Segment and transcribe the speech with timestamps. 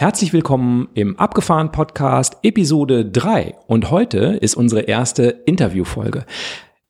[0.00, 6.24] Herzlich willkommen im Abgefahren Podcast Episode 3 und heute ist unsere erste Interviewfolge.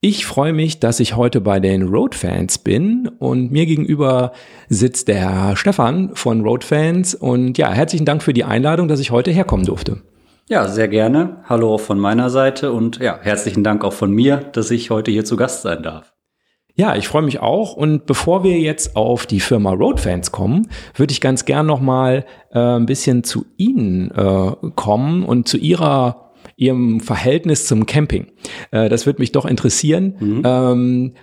[0.03, 4.33] Ich freue mich, dass ich heute bei den Roadfans bin und mir gegenüber
[4.69, 9.31] sitzt der Stefan von Roadfans und ja, herzlichen Dank für die Einladung, dass ich heute
[9.31, 10.03] herkommen durfte.
[10.51, 11.39] Ja, sehr gerne.
[11.49, 15.11] Hallo auch von meiner Seite und ja, herzlichen Dank auch von mir, dass ich heute
[15.11, 16.13] hier zu Gast sein darf.
[16.79, 17.73] Ja, ich freue mich auch.
[17.73, 22.25] Und bevor wir jetzt auf die Firma Roadfans kommen, würde ich ganz gern noch mal
[22.53, 28.29] äh, ein bisschen zu Ihnen äh, kommen und zu Ihrer Ihrem Verhältnis zum Camping.
[28.71, 30.15] Äh, das würde mich doch interessieren.
[30.21, 30.43] Mhm.
[30.45, 31.15] Ähm,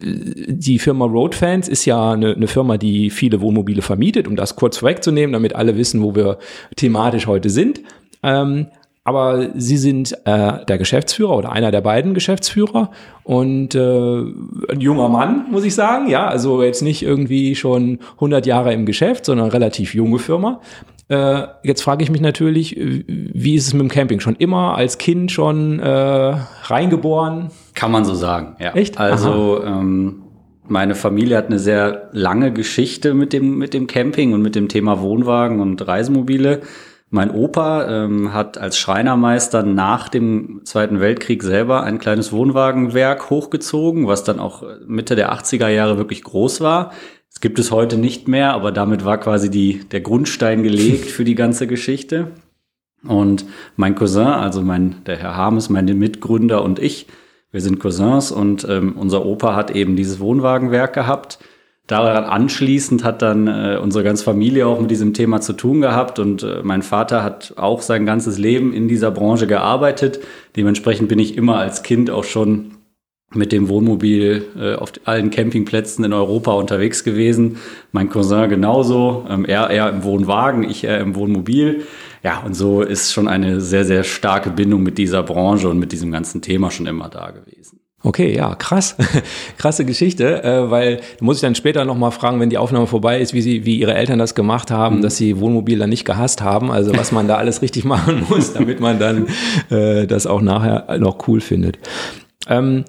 [0.00, 4.78] die Firma Roadfans ist ja eine, eine, Firma, die viele Wohnmobile vermietet, um das kurz
[4.78, 6.38] vorwegzunehmen, damit alle wissen, wo wir
[6.76, 7.82] thematisch heute sind.
[8.22, 8.68] Ähm,
[9.08, 12.90] aber Sie sind äh, der Geschäftsführer oder einer der beiden Geschäftsführer
[13.24, 14.20] und äh,
[14.68, 16.10] ein junger Mann, muss ich sagen.
[16.10, 20.60] Ja, also jetzt nicht irgendwie schon 100 Jahre im Geschäft, sondern relativ junge Firma.
[21.08, 24.20] Äh, jetzt frage ich mich natürlich, wie ist es mit dem Camping?
[24.20, 26.34] Schon immer als Kind schon äh,
[26.64, 27.50] reingeboren?
[27.74, 28.72] Kann man so sagen, ja.
[28.74, 29.00] Echt?
[29.00, 30.22] Also ähm,
[30.66, 34.68] meine Familie hat eine sehr lange Geschichte mit dem, mit dem Camping und mit dem
[34.68, 36.60] Thema Wohnwagen und Reisemobile.
[37.10, 44.06] Mein Opa ähm, hat als Schreinermeister nach dem Zweiten Weltkrieg selber ein kleines Wohnwagenwerk hochgezogen,
[44.06, 46.92] was dann auch Mitte der 80er Jahre wirklich groß war.
[47.30, 51.24] Es gibt es heute nicht mehr, aber damit war quasi die, der Grundstein gelegt für
[51.24, 52.32] die ganze Geschichte.
[53.06, 57.06] Und mein Cousin, also mein, der Herr Harmes, mein Mitgründer und ich,
[57.50, 61.38] wir sind Cousins und ähm, unser Opa hat eben dieses Wohnwagenwerk gehabt
[61.88, 66.18] daran anschließend hat dann äh, unsere ganze Familie auch mit diesem Thema zu tun gehabt
[66.20, 70.20] und äh, mein Vater hat auch sein ganzes Leben in dieser Branche gearbeitet.
[70.54, 72.72] Dementsprechend bin ich immer als Kind auch schon
[73.34, 77.56] mit dem Wohnmobil äh, auf allen Campingplätzen in Europa unterwegs gewesen.
[77.92, 81.84] Mein Cousin genauso, ähm, er eher im Wohnwagen, ich eher im Wohnmobil.
[82.22, 85.92] Ja, und so ist schon eine sehr, sehr starke Bindung mit dieser Branche und mit
[85.92, 87.77] diesem ganzen Thema schon immer da gewesen.
[88.04, 88.96] Okay, ja, krass.
[89.58, 93.34] Krasse Geschichte, äh, weil muss ich dann später nochmal fragen, wenn die Aufnahme vorbei ist,
[93.34, 95.02] wie sie, wie ihre Eltern das gemacht haben, mhm.
[95.02, 98.52] dass sie Wohnmobil dann nicht gehasst haben, also was man da alles richtig machen muss,
[98.52, 99.26] damit man dann
[99.70, 101.78] äh, das auch nachher noch cool findet.
[102.48, 102.84] Ähm,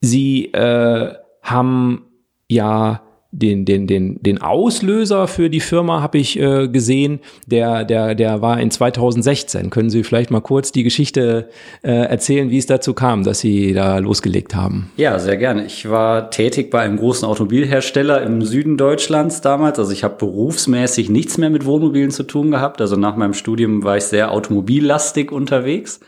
[0.00, 2.06] sie äh, haben
[2.48, 3.02] ja
[3.38, 8.40] den, den, den, den Auslöser für die Firma habe ich äh, gesehen, der, der, der
[8.40, 9.68] war in 2016.
[9.70, 11.50] Können Sie vielleicht mal kurz die Geschichte
[11.82, 14.90] äh, erzählen, wie es dazu kam, dass Sie da losgelegt haben?
[14.96, 15.66] Ja, sehr gerne.
[15.66, 19.78] Ich war tätig bei einem großen Automobilhersteller im Süden Deutschlands damals.
[19.78, 22.80] Also ich habe berufsmäßig nichts mehr mit Wohnmobilen zu tun gehabt.
[22.80, 26.00] Also nach meinem Studium war ich sehr automobillastig unterwegs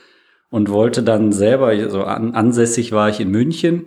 [0.50, 3.86] und wollte dann selber, also an, ansässig war ich in München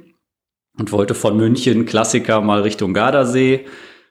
[0.81, 3.65] und wollte von München Klassiker mal Richtung Gardasee.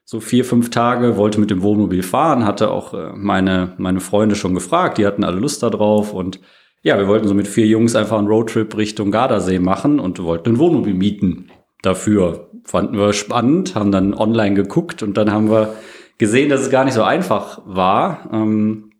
[0.04, 4.36] So vier, fünf Tage, wollte mit dem Wohnmobil fahren, hatte auch äh, meine, meine Freunde
[4.36, 6.38] schon gefragt, die hatten alle Lust darauf und
[6.82, 10.50] ja, wir wollten so mit vier Jungs einfach einen Roadtrip Richtung Gardasee machen und wollten
[10.50, 11.50] ein Wohnmobil mieten.
[11.82, 15.74] Dafür fanden wir spannend, haben dann online geguckt und dann haben wir
[16.18, 18.30] gesehen, dass es gar nicht so einfach war.
[18.32, 18.92] Ähm,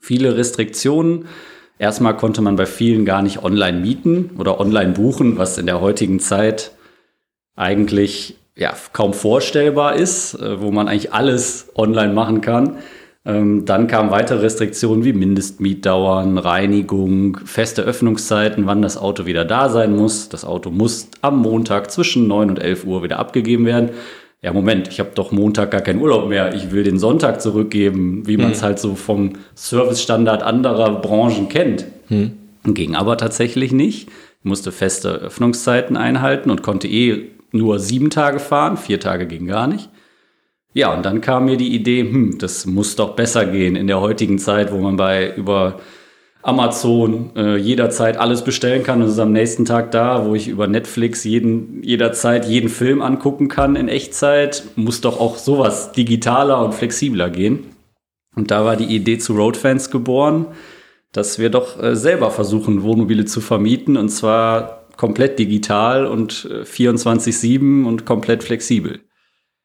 [0.00, 1.26] viele Restriktionen.
[1.78, 5.80] Erstmal konnte man bei vielen gar nicht online mieten oder online buchen, was in der
[5.80, 6.70] heutigen Zeit
[7.56, 12.78] eigentlich ja, kaum vorstellbar ist, äh, wo man eigentlich alles online machen kann.
[13.26, 19.68] Ähm, dann kamen weitere Restriktionen wie Mindestmietdauern, Reinigung, feste Öffnungszeiten, wann das Auto wieder da
[19.68, 20.28] sein muss.
[20.28, 23.90] Das Auto muss am Montag zwischen 9 und 11 Uhr wieder abgegeben werden.
[24.42, 26.54] Ja, Moment, ich habe doch Montag gar keinen Urlaub mehr.
[26.54, 28.64] Ich will den Sonntag zurückgeben, wie man es hm.
[28.64, 31.86] halt so vom Servicestandard anderer Branchen kennt.
[32.06, 32.32] Hm.
[32.64, 34.08] Ging aber tatsächlich nicht.
[34.08, 39.46] Ich musste feste Öffnungszeiten einhalten und konnte eh nur sieben Tage fahren, vier Tage ging
[39.46, 39.90] gar nicht.
[40.72, 44.00] Ja, und dann kam mir die Idee, hm, das muss doch besser gehen in der
[44.00, 45.80] heutigen Zeit, wo man bei über
[46.42, 50.46] Amazon äh, jederzeit alles bestellen kann und es ist am nächsten Tag da, wo ich
[50.46, 56.64] über Netflix jeden, jederzeit jeden Film angucken kann in Echtzeit, muss doch auch sowas digitaler
[56.64, 57.64] und flexibler gehen.
[58.36, 60.46] Und da war die Idee zu Roadfans geboren,
[61.10, 67.82] dass wir doch äh, selber versuchen, Wohnmobile zu vermieten und zwar komplett digital und 24-7
[67.82, 69.00] äh, und komplett flexibel.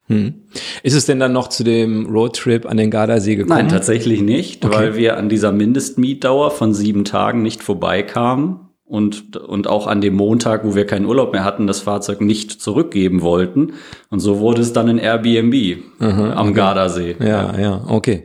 [0.08, 0.34] Hm.
[0.82, 3.58] Ist es denn dann noch zu dem Roadtrip an den Gardasee gekommen?
[3.58, 4.74] Nein, tatsächlich nicht, okay.
[4.74, 10.14] weil wir an dieser Mindestmietdauer von sieben Tagen nicht vorbeikamen und, und auch an dem
[10.14, 13.72] Montag, wo wir keinen Urlaub mehr hatten, das Fahrzeug nicht zurückgeben wollten.
[14.10, 16.56] Und so wurde es dann in Airbnb Aha, am okay.
[16.56, 17.16] Gardasee.
[17.18, 18.24] Ja, ja, okay.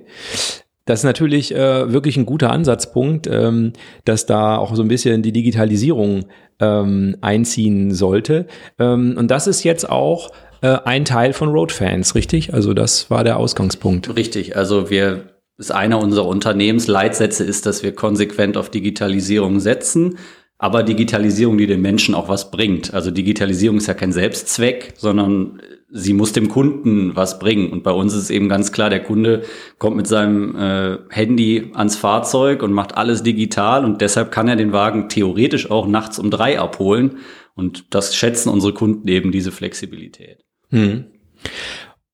[0.88, 3.74] Das ist natürlich äh, wirklich ein guter Ansatzpunkt, ähm,
[4.06, 6.26] dass da auch so ein bisschen die Digitalisierung
[6.60, 8.48] ähm, einziehen sollte.
[8.80, 10.32] Ähm, und das ist jetzt auch
[10.62, 12.54] äh, ein Teil von Roadfans, richtig?
[12.54, 14.16] Also das war der Ausgangspunkt.
[14.16, 14.56] Richtig.
[14.56, 15.26] Also wir
[15.58, 20.18] ist einer unserer Unternehmensleitsätze ist, dass wir konsequent auf Digitalisierung setzen,
[20.58, 22.94] aber Digitalisierung, die den Menschen auch was bringt.
[22.94, 27.72] Also Digitalisierung ist ja kein Selbstzweck, sondern sie muss dem Kunden was bringen.
[27.72, 29.44] Und bei uns ist eben ganz klar, der Kunde
[29.78, 34.56] kommt mit seinem äh, Handy ans Fahrzeug und macht alles digital und deshalb kann er
[34.56, 37.18] den Wagen theoretisch auch nachts um drei abholen.
[37.56, 40.44] Und das schätzen unsere Kunden eben, diese Flexibilität.
[40.70, 41.06] Hm.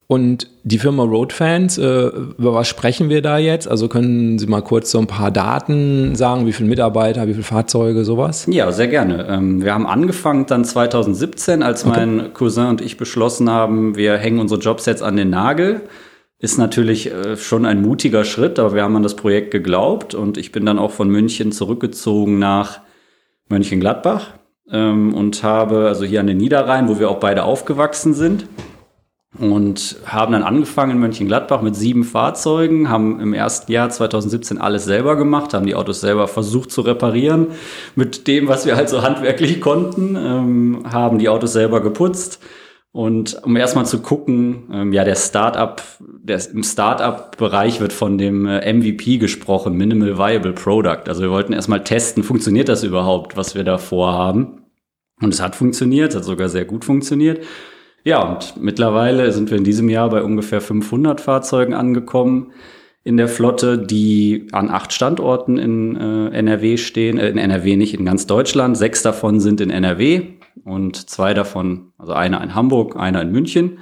[0.08, 2.08] Und die Firma Roadfans, äh,
[2.38, 3.68] über was sprechen wir da jetzt?
[3.68, 7.44] Also können Sie mal kurz so ein paar Daten sagen, wie viele Mitarbeiter, wie viele
[7.44, 8.46] Fahrzeuge, sowas?
[8.50, 9.28] Ja, sehr gerne.
[9.30, 12.06] Ähm, wir haben angefangen dann 2017, als okay.
[12.06, 15.82] mein Cousin und ich beschlossen haben, wir hängen unsere Jobs jetzt an den Nagel.
[16.38, 20.38] Ist natürlich äh, schon ein mutiger Schritt, aber wir haben an das Projekt geglaubt und
[20.38, 22.82] ich bin dann auch von München zurückgezogen nach
[23.48, 24.32] Mönchengladbach
[24.70, 28.46] ähm, und habe also hier an den Niederrhein, wo wir auch beide aufgewachsen sind
[29.40, 34.86] und haben dann angefangen in Mönchengladbach mit sieben Fahrzeugen, haben im ersten Jahr 2017 alles
[34.86, 37.48] selber gemacht, haben die Autos selber versucht zu reparieren
[37.96, 42.40] mit dem, was wir halt so handwerklich konnten, ähm, haben die Autos selber geputzt
[42.94, 48.46] und um erstmal zu gucken, ähm, ja, der Startup, der, im Startup-Bereich wird von dem
[48.46, 51.08] äh, MVP gesprochen, Minimal Viable Product.
[51.08, 54.66] Also wir wollten erstmal testen, funktioniert das überhaupt, was wir da vorhaben?
[55.20, 57.44] Und es hat funktioniert, hat sogar sehr gut funktioniert.
[58.04, 62.52] Ja, und mittlerweile sind wir in diesem Jahr bei ungefähr 500 Fahrzeugen angekommen
[63.06, 67.94] in der Flotte, die an acht Standorten in äh, NRW stehen, äh, in NRW nicht,
[67.94, 68.78] in ganz Deutschland.
[68.78, 70.34] Sechs davon sind in NRW
[70.64, 73.80] und zwei davon, also einer in Hamburg, einer in München.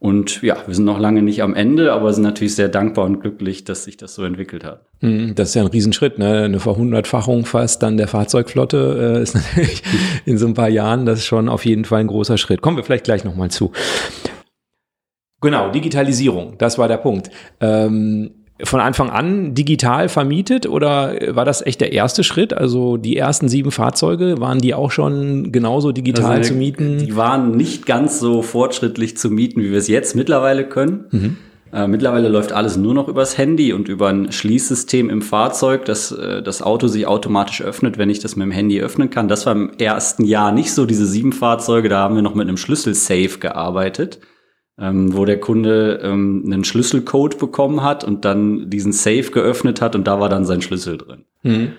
[0.00, 3.20] Und ja, wir sind noch lange nicht am Ende, aber sind natürlich sehr dankbar und
[3.20, 4.86] glücklich, dass sich das so entwickelt hat.
[5.00, 6.44] Hm, das ist ja ein Riesenschritt, ne?
[6.44, 9.82] Eine Verhundertfachung fast dann der Fahrzeugflotte äh, ist natürlich
[10.24, 12.62] in so ein paar Jahren das ist schon auf jeden Fall ein großer Schritt.
[12.62, 13.72] Kommen wir vielleicht gleich nochmal zu.
[15.42, 17.30] Genau, Digitalisierung, das war der Punkt.
[17.60, 18.30] Ähm,
[18.64, 22.52] von Anfang an digital vermietet oder war das echt der erste Schritt?
[22.52, 26.98] Also die ersten sieben Fahrzeuge, waren die auch schon genauso digital also, zu mieten?
[26.98, 31.04] Die waren nicht ganz so fortschrittlich zu mieten, wie wir es jetzt mittlerweile können.
[31.10, 31.36] Mhm.
[31.72, 36.10] Äh, mittlerweile läuft alles nur noch übers Handy und über ein Schließsystem im Fahrzeug, dass
[36.10, 39.28] äh, das Auto sich automatisch öffnet, wenn ich das mit dem Handy öffnen kann.
[39.28, 40.84] Das war im ersten Jahr nicht so.
[40.84, 44.18] Diese sieben Fahrzeuge, da haben wir noch mit einem Schlüssel-Safe gearbeitet
[44.80, 49.94] ähm, wo der Kunde ähm, einen Schlüsselcode bekommen hat und dann diesen Safe geöffnet hat
[49.94, 51.24] und da war dann sein Schlüssel drin.
[51.42, 51.72] Mhm.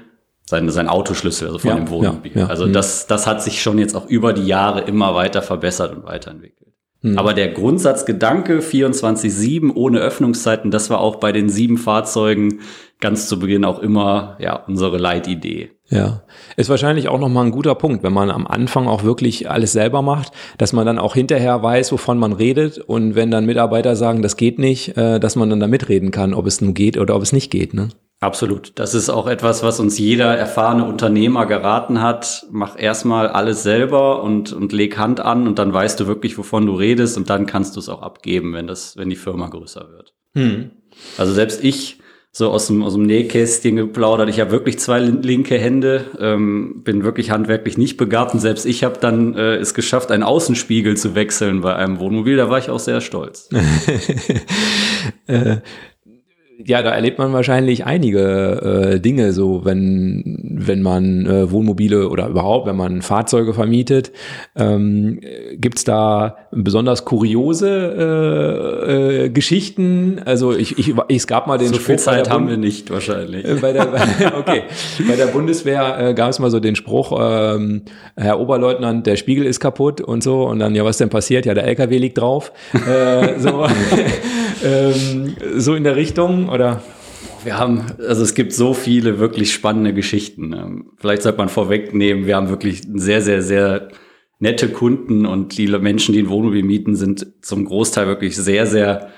[0.46, 2.32] Sein, sein Autoschlüssel, also von ja, dem Wohnmobil.
[2.34, 2.74] Ja, ja, also mhm.
[2.74, 6.74] das, das hat sich schon jetzt auch über die Jahre immer weiter verbessert und weiterentwickelt.
[7.02, 7.18] Mhm.
[7.18, 12.60] Aber der Grundsatzgedanke 24-7 ohne Öffnungszeiten, das war auch bei den sieben Fahrzeugen
[13.02, 15.72] ganz zu Beginn auch immer ja unsere Leitidee.
[15.90, 16.24] Ja,
[16.56, 20.02] ist wahrscheinlich auch nochmal ein guter Punkt, wenn man am Anfang auch wirklich alles selber
[20.02, 24.22] macht, dass man dann auch hinterher weiß, wovon man redet und wenn dann Mitarbeiter sagen,
[24.22, 27.16] das geht nicht, äh, dass man dann da mitreden kann, ob es nun geht oder
[27.18, 27.74] ob es nicht geht.
[27.74, 27.90] Ne?
[28.22, 28.74] Absolut.
[28.76, 32.46] Das ist auch etwas, was uns jeder erfahrene Unternehmer geraten hat.
[32.52, 36.68] Mach erstmal alles selber und, und leg Hand an und dann weißt du wirklich, wovon
[36.68, 39.90] du redest und dann kannst du es auch abgeben, wenn das, wenn die Firma größer
[39.90, 40.14] wird.
[40.36, 40.72] Hm.
[41.18, 42.01] Also selbst ich
[42.34, 44.30] so aus dem, aus dem Nähkästchen geplaudert.
[44.30, 48.86] Ich habe wirklich zwei linke Hände, ähm, bin wirklich handwerklich nicht begabt und selbst ich
[48.86, 52.38] habe dann äh, es geschafft, einen Außenspiegel zu wechseln bei einem Wohnmobil.
[52.38, 53.50] Da war ich auch sehr stolz.
[55.28, 55.58] äh,
[56.66, 62.28] ja, da erlebt man wahrscheinlich einige äh, Dinge, so wenn, wenn man äh, Wohnmobile oder
[62.28, 64.12] überhaupt, wenn man Fahrzeuge vermietet.
[64.56, 65.20] Ähm,
[65.56, 67.70] Gibt da besonders kuriose
[68.88, 70.22] äh, äh, Geschichten?
[70.26, 71.98] Also ich, ich, es gab mal den so Spruch.
[71.98, 73.46] Zeit haben wir nicht wahrscheinlich.
[73.46, 73.88] Äh, bei der,
[74.38, 74.64] okay.
[75.08, 77.84] bei der Bundeswehr äh, gab es mal so den Spruch, ähm,
[78.16, 80.48] Herr Oberleutnant, der Spiegel ist kaputt und so.
[80.48, 81.46] Und dann, ja, was denn passiert?
[81.46, 82.52] Ja, der LKW liegt drauf.
[82.74, 83.66] Äh, so.
[84.64, 86.82] ähm, so in der Richtung oder?
[87.44, 90.54] Wir haben, also es gibt so viele wirklich spannende Geschichten.
[90.54, 93.90] Ähm, vielleicht sollte man vorwegnehmen, wir haben wirklich sehr, sehr, sehr
[94.40, 99.10] nette Kunden und die Menschen, die ein Wohnmobil mieten, sind zum Großteil wirklich sehr, sehr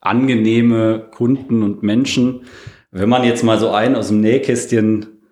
[0.00, 2.44] angenehme Kunden und Menschen.
[2.90, 5.22] Wenn man jetzt mal so einen aus dem Nähkästchen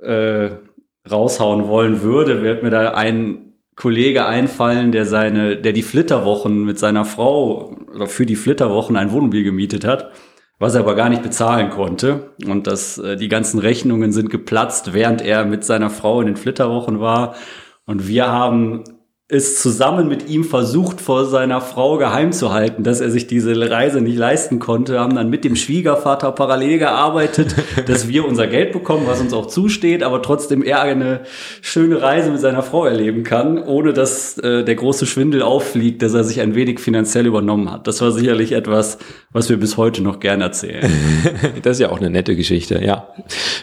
[0.00, 0.50] äh,
[1.10, 3.43] raushauen wollen würde, wird mir da ein
[3.76, 9.10] Kollege einfallen, der seine, der die Flitterwochen mit seiner Frau oder für die Flitterwochen ein
[9.10, 10.12] Wohnmobil gemietet hat,
[10.58, 12.34] was er aber gar nicht bezahlen konnte.
[12.46, 16.36] Und dass äh, die ganzen Rechnungen sind geplatzt, während er mit seiner Frau in den
[16.36, 17.34] Flitterwochen war.
[17.86, 18.84] Und wir haben
[19.28, 23.58] es zusammen mit ihm versucht, vor seiner Frau geheim zu halten, dass er sich diese
[23.70, 27.54] Reise nicht leisten konnte, haben dann mit dem Schwiegervater parallel gearbeitet,
[27.86, 31.20] dass wir unser Geld bekommen, was uns auch zusteht, aber trotzdem er eine
[31.62, 36.12] schöne Reise mit seiner Frau erleben kann, ohne dass äh, der große Schwindel auffliegt, dass
[36.12, 37.86] er sich ein wenig finanziell übernommen hat.
[37.86, 38.98] Das war sicherlich etwas,
[39.32, 40.92] was wir bis heute noch gern erzählen.
[41.62, 43.08] das ist ja auch eine nette Geschichte, ja.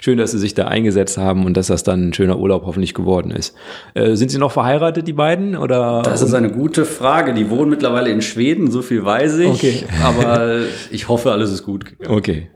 [0.02, 2.96] Schön, dass Sie sich da eingesetzt haben und dass das dann ein schöner Urlaub hoffentlich
[2.96, 3.56] geworden ist.
[3.94, 5.51] Äh, sind Sie noch verheiratet, die beiden?
[5.56, 7.34] Oder das ist eine gute Frage.
[7.34, 9.50] Die wohnen mittlerweile in Schweden, so viel weiß ich.
[9.50, 9.84] Okay.
[10.04, 12.18] Aber ich hoffe, alles ist gut gegangen.
[12.18, 12.50] Okay.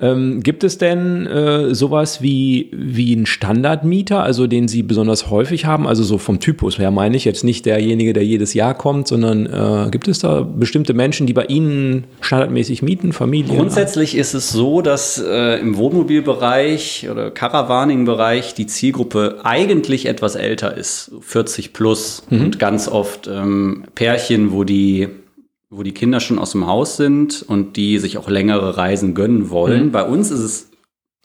[0.00, 5.66] Ähm, gibt es denn äh, sowas wie, wie einen Standardmieter, also den Sie besonders häufig
[5.66, 5.86] haben?
[5.86, 9.46] Also so vom Typus her meine ich jetzt nicht derjenige, der jedes Jahr kommt, sondern
[9.46, 13.56] äh, gibt es da bestimmte Menschen, die bei Ihnen standardmäßig mieten, Familien?
[13.56, 20.76] Grundsätzlich ist es so, dass äh, im Wohnmobilbereich oder Caravaning-Bereich die Zielgruppe eigentlich etwas älter
[20.76, 22.40] ist, 40 plus mhm.
[22.40, 25.08] und ganz oft ähm, Pärchen, wo die
[25.76, 29.50] wo die Kinder schon aus dem Haus sind und die sich auch längere Reisen gönnen
[29.50, 29.86] wollen.
[29.86, 29.92] Mhm.
[29.92, 30.70] Bei uns ist es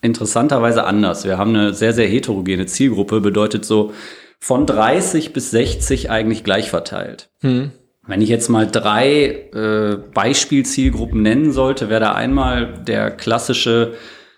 [0.02, 1.26] interessanterweise anders.
[1.26, 3.94] Wir haben eine sehr, sehr heterogene Zielgruppe, bedeutet so
[4.40, 7.30] von 30 bis 60 eigentlich gleich verteilt.
[7.42, 7.72] Mhm.
[8.08, 13.94] Wenn ich jetzt mal drei äh, Beispielzielgruppen nennen sollte, wäre da einmal der klassische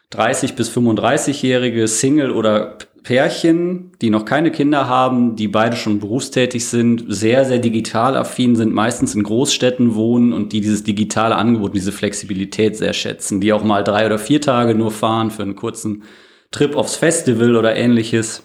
[0.10, 6.66] 30 bis 35-jährige Single oder Pärchen, die noch keine Kinder haben, die beide schon berufstätig
[6.66, 11.76] sind, sehr, sehr digital affin sind, meistens in Großstädten wohnen und die dieses digitale Angebot,
[11.76, 15.56] diese Flexibilität sehr schätzen, die auch mal drei oder vier Tage nur fahren für einen
[15.56, 16.04] kurzen
[16.52, 18.44] Trip aufs Festival oder ähnliches,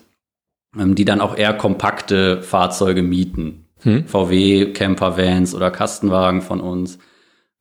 [0.78, 3.66] ähm, die dann auch eher kompakte Fahrzeuge mieten.
[3.82, 4.06] Hm.
[4.06, 6.98] VW, Campervans oder Kastenwagen von uns.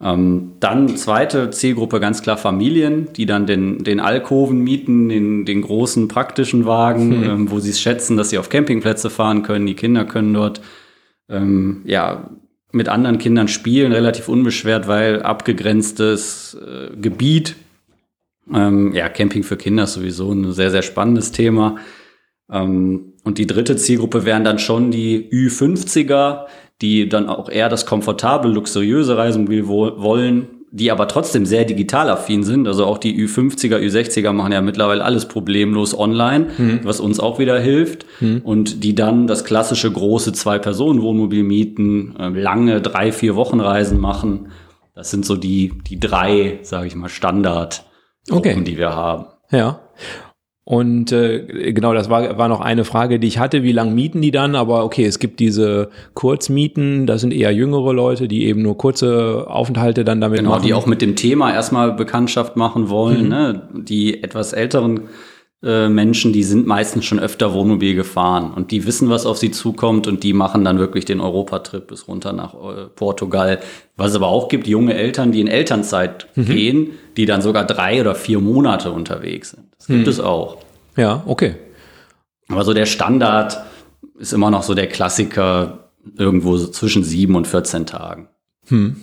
[0.01, 5.61] Ähm, dann zweite Zielgruppe ganz klar Familien, die dann den, den Alkoven mieten, den, den
[5.61, 7.23] großen praktischen Wagen, mhm.
[7.23, 9.65] ähm, wo sie es schätzen, dass sie auf Campingplätze fahren können.
[9.65, 10.61] Die Kinder können dort
[11.29, 12.29] ähm, ja
[12.71, 17.55] mit anderen Kindern spielen, relativ unbeschwert, weil abgegrenztes äh, Gebiet.
[18.53, 21.77] Ähm, ja, Camping für Kinder ist sowieso ein sehr, sehr spannendes Thema.
[22.51, 26.47] Ähm, und die dritte Zielgruppe wären dann schon die Ü50er,
[26.81, 32.43] die dann auch eher das komfortable, luxuriöse Reisemobil wollen, die aber trotzdem sehr digital affin
[32.43, 32.67] sind.
[32.67, 36.79] Also auch die Ü50er, Ü60er machen ja mittlerweile alles problemlos online, mhm.
[36.83, 38.05] was uns auch wieder hilft.
[38.19, 38.41] Mhm.
[38.43, 44.49] Und die dann das klassische große Zwei-Personen-Wohnmobil mieten, äh, lange drei, vier Wochen Reisen machen.
[44.93, 47.85] Das sind so die, die drei, sage ich mal, Standard,
[48.29, 48.61] okay.
[48.61, 49.27] die wir haben.
[49.51, 49.79] Ja.
[50.67, 53.61] Und äh, genau, das war, war noch eine Frage, die ich hatte.
[53.61, 54.55] Wie lang mieten die dann?
[54.55, 59.45] Aber okay, es gibt diese Kurzmieten, das sind eher jüngere Leute, die eben nur kurze
[59.47, 60.63] Aufenthalte dann damit genau, machen.
[60.63, 63.25] Genau, die auch mit dem Thema erstmal Bekanntschaft machen wollen.
[63.25, 63.29] Mhm.
[63.29, 63.61] Ne?
[63.73, 65.01] Die etwas älteren
[65.65, 69.49] äh, Menschen, die sind meistens schon öfter Wohnmobil gefahren und die wissen, was auf sie
[69.49, 73.59] zukommt und die machen dann wirklich den Europatrip bis runter nach äh, Portugal.
[73.97, 76.45] Was es aber auch gibt, junge Eltern, die in Elternzeit mhm.
[76.45, 79.63] gehen, die dann sogar drei oder vier Monate unterwegs sind.
[79.77, 80.09] Das gibt hm.
[80.09, 80.57] es auch.
[80.97, 81.55] Ja, okay.
[82.47, 83.63] Aber so der Standard
[84.19, 88.29] ist immer noch so der Klassiker irgendwo so zwischen sieben und 14 Tagen.
[88.67, 88.97] Hm.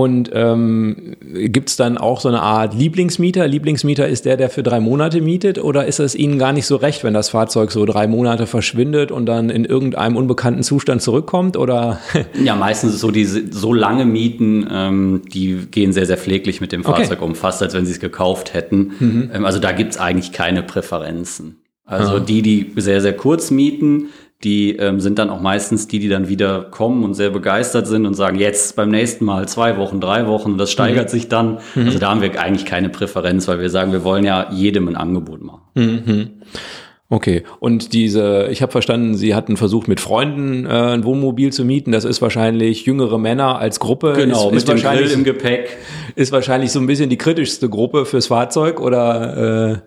[0.00, 3.46] Und ähm, gibt es dann auch so eine Art Lieblingsmieter?
[3.46, 5.62] Lieblingsmieter ist der, der für drei Monate mietet?
[5.62, 9.12] Oder ist es Ihnen gar nicht so recht, wenn das Fahrzeug so drei Monate verschwindet
[9.12, 11.58] und dann in irgendeinem unbekannten Zustand zurückkommt?
[11.58, 11.98] Oder?
[12.42, 16.72] ja, meistens ist so diese so lange Mieten, ähm, die gehen sehr, sehr pfleglich mit
[16.72, 17.24] dem Fahrzeug okay.
[17.24, 18.92] um, fast als wenn sie es gekauft hätten.
[19.00, 19.30] Mhm.
[19.34, 21.58] Ähm, also da gibt es eigentlich keine Präferenzen.
[21.84, 24.06] Also die, die sehr, sehr kurz mieten,
[24.42, 28.06] die ähm, sind dann auch meistens die, die dann wieder kommen und sehr begeistert sind
[28.06, 31.10] und sagen, jetzt beim nächsten Mal zwei Wochen, drei Wochen, das steigert mhm.
[31.10, 31.58] sich dann.
[31.74, 31.86] Mhm.
[31.86, 34.96] Also da haben wir eigentlich keine Präferenz, weil wir sagen, wir wollen ja jedem ein
[34.96, 35.60] Angebot machen.
[35.74, 36.30] Mhm.
[37.12, 41.64] Okay, und diese, ich habe verstanden, Sie hatten versucht, mit Freunden äh, ein Wohnmobil zu
[41.64, 41.90] mieten.
[41.90, 44.12] Das ist wahrscheinlich jüngere Männer als Gruppe.
[44.16, 45.76] Genau, ist, mit ist dem Grill im Gepäck.
[46.14, 49.72] Ist wahrscheinlich so ein bisschen die kritischste Gruppe fürs Fahrzeug oder?
[49.72, 49.78] Äh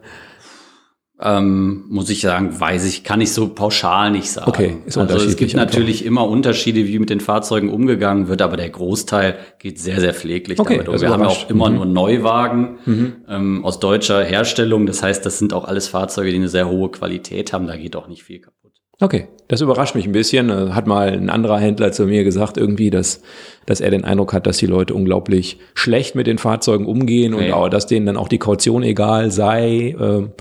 [1.23, 4.49] ähm, muss ich sagen, weiß ich, kann ich so pauschal nicht sagen.
[4.49, 8.57] Okay, ist also es gibt natürlich immer Unterschiede, wie mit den Fahrzeugen umgegangen wird, aber
[8.57, 10.99] der Großteil geht sehr, sehr pfleglich okay, damit um.
[10.99, 11.75] Wir haben ja auch immer mhm.
[11.75, 13.13] nur Neuwagen mhm.
[13.29, 14.85] ähm, aus deutscher Herstellung.
[14.85, 17.67] Das heißt, das sind auch alles Fahrzeuge, die eine sehr hohe Qualität haben.
[17.67, 18.62] Da geht auch nicht viel kaputt.
[19.03, 20.49] Okay, das überrascht mich ein bisschen.
[20.49, 23.21] Äh, Hat mal ein anderer Händler zu mir gesagt, irgendwie, dass,
[23.65, 27.41] dass er den Eindruck hat, dass die Leute unglaublich schlecht mit den Fahrzeugen umgehen und
[27.41, 27.51] Nee.
[27.51, 29.93] auch, dass denen dann auch die Kaution egal sei.
[29.99, 30.31] ähm,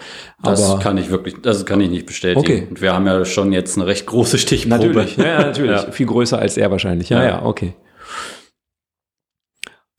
[0.45, 2.38] Das kann ich wirklich, das kann ich nicht bestätigen.
[2.38, 2.66] Okay.
[2.71, 4.76] Und wir haben ja schon jetzt eine recht große Stichprobe.
[4.87, 5.71] natürlich, ja, ja, natürlich.
[5.87, 5.90] Ja.
[5.90, 7.09] Viel größer als er wahrscheinlich.
[7.09, 7.45] Ja, ja, Ja.
[7.45, 7.75] okay.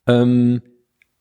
[0.08, 0.62] Ähm,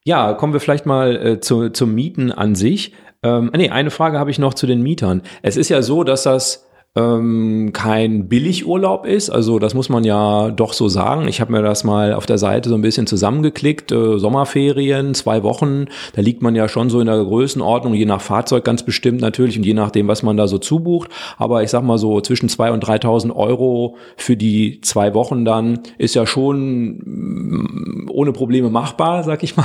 [0.04, 2.92] ja, kommen wir vielleicht mal äh, zu, zum Mieten an sich.
[3.22, 5.22] Ähm, nee, eine Frage habe ich noch zu den Mietern.
[5.42, 9.30] Es ist ja so, dass das ähm, kein Billigurlaub ist.
[9.30, 11.26] Also das muss man ja doch so sagen.
[11.26, 13.92] Ich habe mir das mal auf der Seite so ein bisschen zusammengeklickt.
[13.92, 18.20] Äh, Sommerferien, zwei Wochen, da liegt man ja schon so in der Größenordnung, je nach
[18.20, 21.10] Fahrzeug ganz bestimmt natürlich und je nachdem, was man da so zubucht.
[21.38, 25.80] Aber ich sag mal so zwischen 2.000 und 3.000 Euro für die zwei Wochen dann
[25.96, 29.64] ist ja schon mm, ohne Probleme machbar, sag ich mal.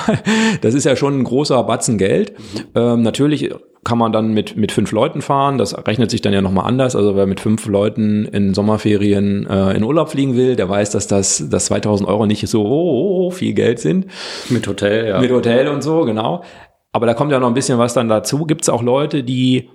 [0.62, 2.34] Das ist ja schon ein großer Batzen Geld.
[2.74, 3.52] Ähm, natürlich
[3.88, 5.58] kann man dann mit, mit fünf Leuten fahren.
[5.58, 6.94] Das rechnet sich dann ja nochmal anders.
[6.96, 11.08] Also wer mit fünf Leuten in Sommerferien äh, in Urlaub fliegen will, der weiß, dass
[11.08, 14.08] das dass 2000 Euro nicht so viel Geld sind.
[14.50, 15.20] Mit Hotel, ja.
[15.22, 16.44] Mit Hotel und so, genau.
[16.92, 18.46] Aber da kommt ja noch ein bisschen was dann dazu.
[18.46, 19.70] Gibt es auch Leute, die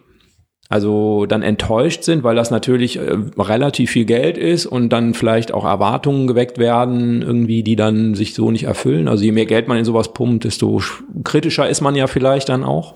[0.69, 5.53] also dann enttäuscht sind, weil das natürlich äh, relativ viel Geld ist und dann vielleicht
[5.53, 9.09] auch Erwartungen geweckt werden, irgendwie, die dann sich so nicht erfüllen.
[9.09, 12.49] Also je mehr Geld man in sowas pumpt, desto sch- kritischer ist man ja vielleicht
[12.49, 12.95] dann auch.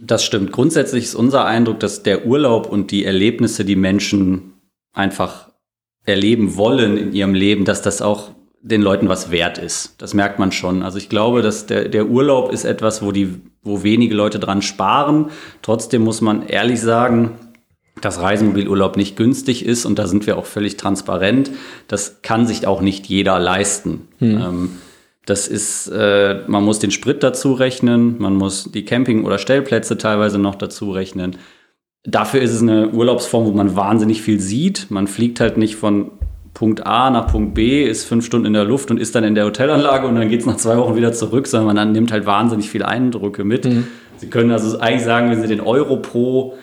[0.00, 0.52] Das stimmt.
[0.52, 4.54] Grundsätzlich ist unser Eindruck, dass der Urlaub und die Erlebnisse, die Menschen
[4.92, 5.48] einfach
[6.04, 9.94] erleben wollen in ihrem Leben, dass das auch den Leuten was wert ist.
[9.98, 10.82] Das merkt man schon.
[10.82, 14.62] Also ich glaube, dass der, der Urlaub ist etwas, wo die, wo wenige Leute dran
[14.62, 15.30] sparen.
[15.62, 17.32] Trotzdem muss man ehrlich sagen,
[18.00, 21.50] dass Reisemobilurlaub nicht günstig ist und da sind wir auch völlig transparent.
[21.88, 24.08] Das kann sich auch nicht jeder leisten.
[24.20, 24.70] Ähm,
[25.28, 29.98] das ist, äh, man muss den Sprit dazu rechnen, man muss die Camping- oder Stellplätze
[29.98, 31.36] teilweise noch dazu rechnen.
[32.04, 34.86] Dafür ist es eine Urlaubsform, wo man wahnsinnig viel sieht.
[34.90, 36.12] Man fliegt halt nicht von
[36.54, 39.34] Punkt A nach Punkt B, ist fünf Stunden in der Luft und ist dann in
[39.34, 42.24] der Hotelanlage und dann geht es nach zwei Wochen wieder zurück, sondern man nimmt halt
[42.24, 43.66] wahnsinnig viele Eindrücke mit.
[44.16, 46.56] Sie können also eigentlich sagen, wenn Sie den Euro pro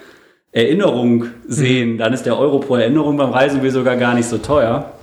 [0.52, 4.94] Erinnerung sehen, dann ist der Euro pro Erinnerung beim Reisemobil sogar gar nicht so teuer.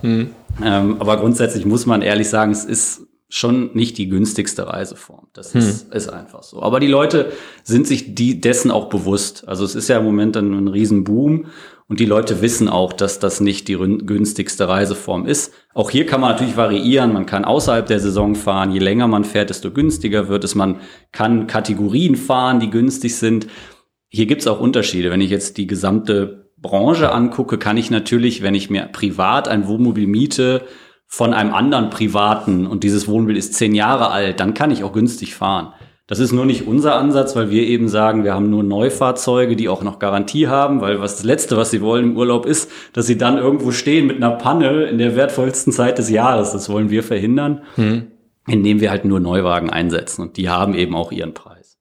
[0.63, 5.25] Ähm, aber grundsätzlich muss man ehrlich sagen, es ist schon nicht die günstigste Reiseform.
[5.33, 6.61] Das ist, ist einfach so.
[6.61, 7.31] Aber die Leute
[7.63, 9.47] sind sich die dessen auch bewusst.
[9.47, 11.47] Also es ist ja im Moment ein, ein Riesenboom
[11.87, 15.51] und die Leute wissen auch, dass das nicht die günstigste Reiseform ist.
[15.73, 17.11] Auch hier kann man natürlich variieren.
[17.11, 18.71] Man kann außerhalb der Saison fahren.
[18.71, 20.53] Je länger man fährt, desto günstiger wird es.
[20.53, 23.47] Man kann Kategorien fahren, die günstig sind.
[24.09, 25.09] Hier gibt's auch Unterschiede.
[25.09, 29.67] Wenn ich jetzt die gesamte Branche angucke, kann ich natürlich, wenn ich mir privat ein
[29.67, 30.67] Wohnmobil miete,
[31.13, 34.93] von einem anderen Privaten und dieses Wohnmobil ist zehn Jahre alt, dann kann ich auch
[34.93, 35.71] günstig fahren.
[36.07, 39.69] Das ist nur nicht unser Ansatz, weil wir eben sagen, wir haben nur Neufahrzeuge, die
[39.69, 43.05] auch noch Garantie haben, weil was das Letzte, was sie wollen im Urlaub ist, dass
[43.05, 46.51] sie dann irgendwo stehen mit einer Panne in der wertvollsten Zeit des Jahres.
[46.51, 47.61] Das wollen wir verhindern,
[48.47, 51.77] indem wir halt nur Neuwagen einsetzen und die haben eben auch ihren Preis.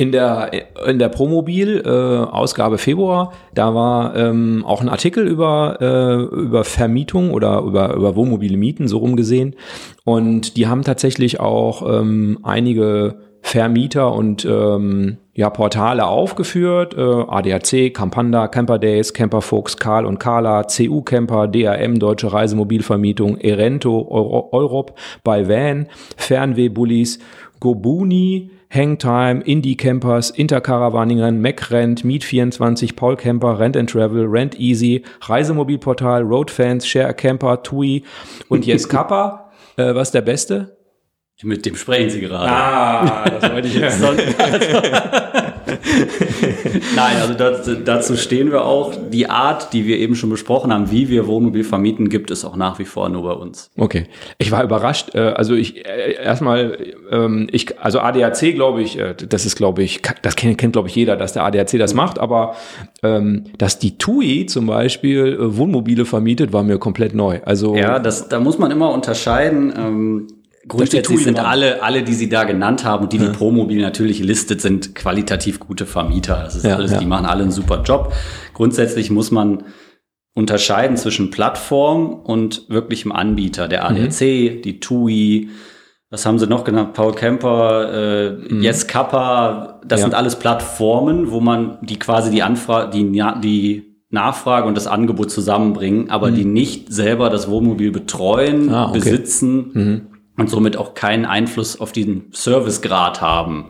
[0.00, 0.50] In der,
[0.86, 6.64] in der Promobil, äh, Ausgabe Februar, da war ähm, auch ein Artikel über, äh, über
[6.64, 9.56] Vermietung oder über, über Wohnmobile Mieten, so rumgesehen.
[10.04, 16.94] Und die haben tatsächlich auch ähm, einige Vermieter und ähm, ja, Portale aufgeführt.
[16.96, 24.08] Äh, ADAC, Campanda, Camper Days, Camperfuchs, Karl und Carla, CU Camper, DAM, Deutsche Reisemobilvermietung, Erento,
[24.08, 27.18] Euro, Europ, bei Van, Fernweh Bullies,
[27.60, 36.22] Gobuni, Hangtime, Indie Campers, Intercaravaning, MacRent, Meet24, Paul Camper, Rent and Travel, Rent Easy, Reisemobilportal,
[36.22, 38.04] Roadfans, Share a Camper, TUI
[38.48, 39.46] und Yes Kappa.
[39.76, 40.79] Äh, was ist der beste?
[41.42, 42.50] Mit dem sprechen Sie gerade.
[42.50, 44.18] Ah, das wollte ich hören.
[46.96, 48.92] Nein, also dazu, dazu stehen wir auch.
[49.10, 52.56] Die Art, die wir eben schon besprochen haben, wie wir Wohnmobil vermieten, gibt es auch
[52.56, 53.70] nach wie vor nur bei uns.
[53.78, 54.06] Okay.
[54.38, 55.14] Ich war überrascht.
[55.14, 56.76] äh, Also ich äh, erstmal,
[57.10, 60.88] ähm, ich, also ADAC glaube ich, äh, das ist glaube ich, das kennt, kennt glaube
[60.88, 62.54] ich jeder, dass der ADAC das macht, aber
[63.02, 67.40] ähm, dass die TUI zum Beispiel Wohnmobile vermietet, war mir komplett neu.
[67.44, 69.72] Also Ja, das, da muss man immer unterscheiden.
[70.68, 74.60] Grundsätzlich sind alle, alle, die Sie da genannt haben und die, die Promobil natürlich listet,
[74.60, 76.42] sind qualitativ gute Vermieter.
[76.44, 76.98] Das ist Ja, alles, ja.
[76.98, 78.12] die machen alle einen super Job.
[78.52, 79.64] Grundsätzlich muss man
[80.34, 83.68] unterscheiden zwischen Plattform und wirklichem Anbieter.
[83.68, 85.48] Der ADAC, die TUI,
[86.10, 86.92] was haben sie noch genannt?
[86.92, 87.92] Paul Camper,
[88.50, 90.06] äh, Yes Kappa, das Ja.
[90.06, 95.30] sind alles Plattformen, wo man die quasi die Anfrage, die, die Nachfrage und das Angebot
[95.30, 98.98] zusammenbringen, aber die nicht selber das Wohnmobil betreuen, Ah, okay.
[98.98, 100.08] besitzen
[100.40, 103.66] und somit auch keinen Einfluss auf den Servicegrad haben.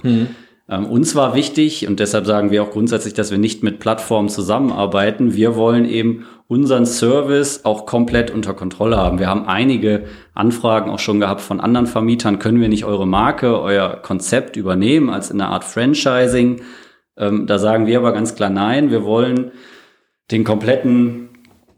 [0.69, 4.29] Ähm, uns war wichtig und deshalb sagen wir auch grundsätzlich, dass wir nicht mit Plattformen
[4.29, 5.35] zusammenarbeiten.
[5.35, 9.19] Wir wollen eben unseren Service auch komplett unter Kontrolle haben.
[9.19, 12.39] Wir haben einige Anfragen auch schon gehabt von anderen Vermietern.
[12.39, 16.63] Können wir nicht eure Marke, euer Konzept übernehmen als in einer Art Franchising?
[17.17, 18.93] Ähm, da sagen wir aber ganz klar nein.
[18.93, 19.51] Wir wollen
[20.31, 21.30] den kompletten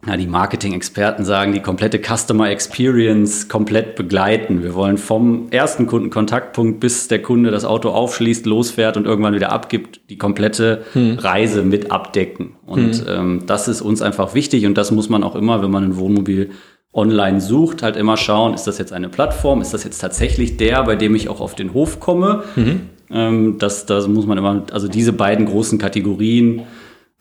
[0.05, 4.63] ja, die Marketing-Experten sagen, die komplette Customer Experience komplett begleiten.
[4.63, 9.53] Wir wollen vom ersten Kundenkontaktpunkt bis der Kunde das Auto aufschließt, losfährt und irgendwann wieder
[9.53, 11.19] abgibt, die komplette hm.
[11.19, 12.57] Reise mit abdecken.
[12.67, 13.07] Und hm.
[13.09, 15.97] ähm, das ist uns einfach wichtig und das muss man auch immer, wenn man ein
[15.97, 16.51] Wohnmobil
[16.93, 20.83] online sucht, halt immer schauen, ist das jetzt eine Plattform, ist das jetzt tatsächlich der,
[20.83, 22.43] bei dem ich auch auf den Hof komme.
[22.57, 22.81] Mhm.
[23.11, 26.63] Ähm, das, das muss man immer, also diese beiden großen Kategorien,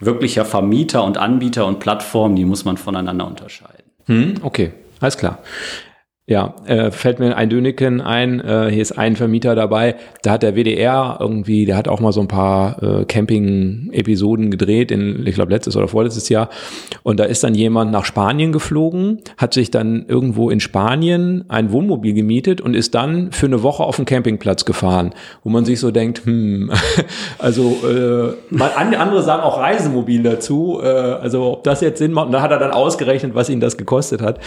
[0.02, 3.84] wirklicher Vermieter und Anbieter und Plattform, die muss man voneinander unterscheiden.
[4.06, 5.40] Hm, okay, alles klar.
[6.32, 10.44] Ja, äh, fällt mir ein Döneken ein, äh, hier ist ein Vermieter dabei, da hat
[10.44, 15.36] der WDR irgendwie, der hat auch mal so ein paar äh, Camping-Episoden gedreht, in, ich
[15.36, 16.48] glaube letztes oder vorletztes Jahr.
[17.04, 21.74] Und da ist dann jemand nach Spanien geflogen, hat sich dann irgendwo in Spanien ein
[21.74, 25.14] Wohnmobil gemietet und ist dann für eine Woche auf den Campingplatz gefahren,
[25.44, 26.72] wo man sich so denkt, hm,
[27.40, 32.32] also äh, andere sagen auch Reisemobil dazu, äh, also ob das jetzt Sinn macht, und
[32.32, 34.40] da hat er dann ausgerechnet, was ihn das gekostet hat,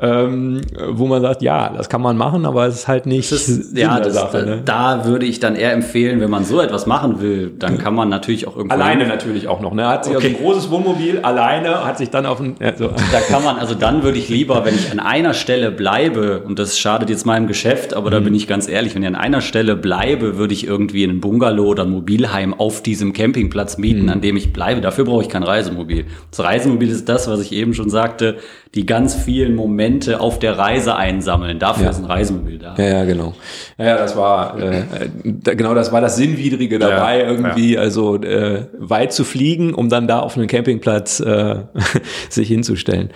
[0.00, 3.30] ähm, wo man sagt, sagt, ja, das kann man machen, aber es ist halt nicht
[3.30, 4.44] ist, ja, das, Sache.
[4.44, 4.62] Ne?
[4.64, 8.08] Da würde ich dann eher empfehlen, wenn man so etwas machen will, dann kann man
[8.08, 9.72] natürlich auch irgendwo alleine natürlich auch noch.
[9.72, 10.26] Ne, hat sich okay.
[10.26, 12.88] also ein großes Wohnmobil alleine, hat sich dann auf ein ja, so.
[13.12, 16.58] Da kann man also dann würde ich lieber, wenn ich an einer Stelle bleibe und
[16.58, 18.12] das schadet jetzt meinem Geschäft, aber mhm.
[18.12, 21.10] da bin ich ganz ehrlich, wenn ich an einer Stelle bleibe, würde ich irgendwie in
[21.10, 24.10] ein Bungalow oder ein Mobilheim auf diesem Campingplatz mieten, mhm.
[24.10, 24.80] an dem ich bleibe.
[24.80, 26.06] Dafür brauche ich kein Reisemobil.
[26.30, 28.36] Das Reisemobil ist das, was ich eben schon sagte,
[28.74, 31.58] die ganz vielen Momente auf der Reise einsammeln.
[31.58, 31.90] Dafür ja.
[31.90, 32.74] ist ein Reisemobil da.
[32.76, 33.34] Ja, ja, genau.
[33.78, 34.84] Ja, das war äh,
[35.22, 37.80] genau das war das Sinnwidrige dabei, ja, irgendwie, ja.
[37.80, 41.60] also äh, weit zu fliegen, um dann da auf einem Campingplatz äh,
[42.28, 43.10] sich hinzustellen.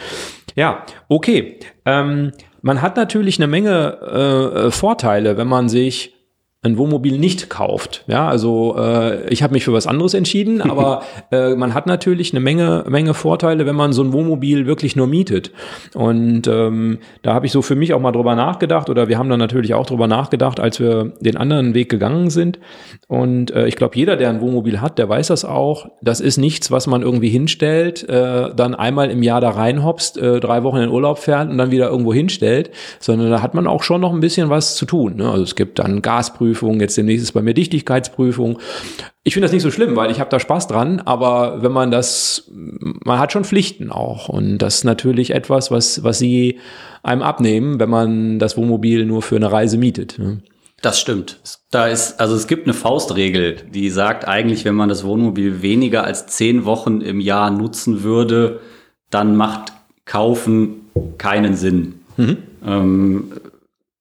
[0.54, 1.58] Ja, okay.
[1.84, 6.14] Ähm, man hat natürlich eine Menge äh, Vorteile, wenn man sich
[6.64, 8.04] ein Wohnmobil nicht kauft.
[8.06, 12.32] Ja, also äh, ich habe mich für was anderes entschieden, aber äh, man hat natürlich
[12.32, 15.50] eine Menge, Menge Vorteile, wenn man so ein Wohnmobil wirklich nur mietet.
[15.92, 19.28] Und ähm, da habe ich so für mich auch mal drüber nachgedacht oder wir haben
[19.28, 22.60] dann natürlich auch drüber nachgedacht, als wir den anderen Weg gegangen sind.
[23.08, 25.88] Und äh, ich glaube, jeder, der ein Wohnmobil hat, der weiß das auch.
[26.00, 30.38] Das ist nichts, was man irgendwie hinstellt, äh, dann einmal im Jahr da reinhopst, äh,
[30.38, 32.70] drei Wochen in Urlaub fährt und dann wieder irgendwo hinstellt,
[33.00, 35.16] sondern da hat man auch schon noch ein bisschen was zu tun.
[35.16, 35.28] Ne?
[35.28, 38.58] Also es gibt dann Gasprüfungen, Prüfung, jetzt demnächst ist bei mir Dichtigkeitsprüfung.
[39.24, 41.90] Ich finde das nicht so schlimm, weil ich habe da Spaß dran, aber wenn man
[41.90, 46.58] das, man hat schon Pflichten auch und das ist natürlich etwas, was, was sie
[47.02, 50.18] einem abnehmen, wenn man das Wohnmobil nur für eine Reise mietet.
[50.18, 50.42] Ne?
[50.82, 51.40] Das stimmt.
[51.70, 56.04] Da ist, also es gibt eine Faustregel, die sagt eigentlich, wenn man das Wohnmobil weniger
[56.04, 58.60] als zehn Wochen im Jahr nutzen würde,
[59.08, 59.72] dann macht
[60.04, 62.00] Kaufen keinen Sinn.
[62.16, 62.36] Mhm.
[62.66, 63.32] Ähm,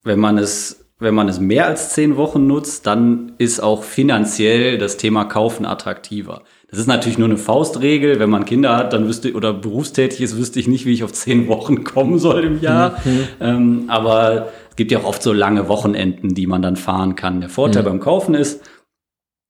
[0.04, 4.78] wenn man es wenn man es mehr als zehn Wochen nutzt, dann ist auch finanziell
[4.78, 6.44] das Thema Kaufen attraktiver.
[6.70, 8.20] Das ist natürlich nur eine Faustregel.
[8.20, 11.12] Wenn man Kinder hat, dann wüsste oder berufstätig ist, wüsste ich nicht, wie ich auf
[11.12, 13.00] zehn Wochen kommen soll im Jahr.
[13.04, 13.28] Mhm.
[13.40, 17.42] Ähm, aber es gibt ja auch oft so lange Wochenenden, die man dann fahren kann.
[17.42, 17.88] Der Vorteil mhm.
[17.88, 18.62] beim Kaufen ist,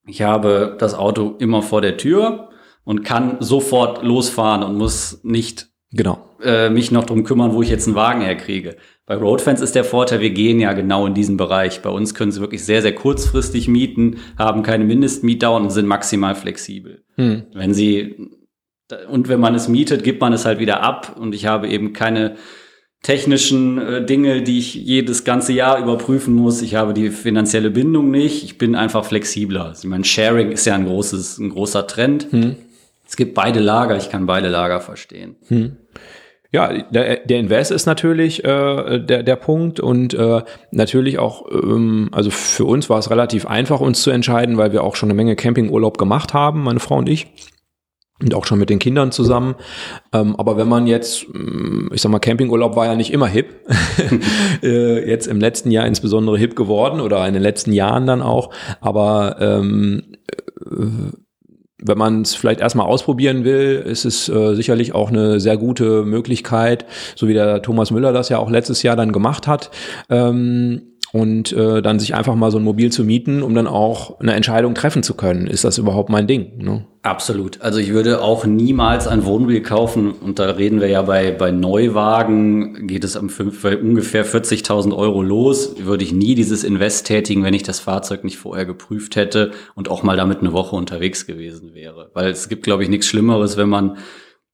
[0.08, 2.50] ich habe das Auto immer vor der Tür
[2.86, 6.31] und kann sofort losfahren und muss nicht genau.
[6.43, 8.77] Äh, mich noch drum kümmern, wo ich jetzt einen Wagen herkriege.
[9.06, 11.82] Bei Roadfans ist der Vorteil, wir gehen ja genau in diesen Bereich.
[11.82, 16.36] Bei uns können sie wirklich sehr, sehr kurzfristig mieten, haben keine Mindestmietdauer und sind maximal
[16.36, 17.04] flexibel.
[17.15, 17.43] Hm.
[17.54, 18.30] Wenn sie,
[19.10, 21.93] und wenn man es mietet, gibt man es halt wieder ab und ich habe eben
[21.93, 22.36] keine
[23.04, 26.62] technischen äh, Dinge, die ich jedes ganze Jahr überprüfen muss.
[26.62, 28.43] Ich habe die finanzielle Bindung nicht.
[28.43, 29.65] Ich bin einfach flexibler.
[29.65, 32.27] Also mein Sharing ist ja ein großes, ein großer Trend.
[32.32, 32.56] Hm.
[33.08, 33.97] Es gibt beide Lager.
[33.97, 35.36] Ich kann beide Lager verstehen.
[35.47, 35.77] Hm.
[36.54, 42.10] Ja, der, der Invest ist natürlich äh, der, der Punkt und äh, natürlich auch, ähm,
[42.12, 45.16] also für uns war es relativ einfach, uns zu entscheiden, weil wir auch schon eine
[45.16, 47.28] Menge Campingurlaub gemacht haben, meine Frau und ich.
[48.22, 49.56] Und auch schon mit den Kindern zusammen.
[50.14, 53.66] Ähm, aber wenn man jetzt, mm, ich sag mal, Campingurlaub war ja nicht immer hip.
[54.62, 58.54] äh, jetzt im letzten Jahr insbesondere hip geworden oder in den letzten Jahren dann auch.
[58.80, 60.18] Aber ähm,
[60.70, 61.16] äh,
[61.82, 66.04] wenn man es vielleicht erstmal ausprobieren will, ist es äh, sicherlich auch eine sehr gute
[66.04, 69.72] Möglichkeit, so wie der Thomas Müller das ja auch letztes Jahr dann gemacht hat.
[70.10, 74.19] Ähm, und äh, dann sich einfach mal so ein Mobil zu mieten, um dann auch
[74.19, 75.47] eine Entscheidung treffen zu können.
[75.47, 76.58] Ist das überhaupt mein Ding?
[76.58, 76.86] Ne?
[77.04, 77.62] Absolut.
[77.62, 81.52] Also ich würde auch niemals ein Wohnmobil kaufen und da reden wir ja bei, bei
[81.52, 83.30] Neuwagen, geht es am
[83.62, 88.24] bei ungefähr 40.000 Euro los, würde ich nie dieses Invest tätigen, wenn ich das Fahrzeug
[88.24, 92.12] nicht vorher geprüft hätte und auch mal damit eine Woche unterwegs gewesen wäre.
[92.13, 93.97] Weil es gibt, glaube ich, nichts Schlimmeres, wenn man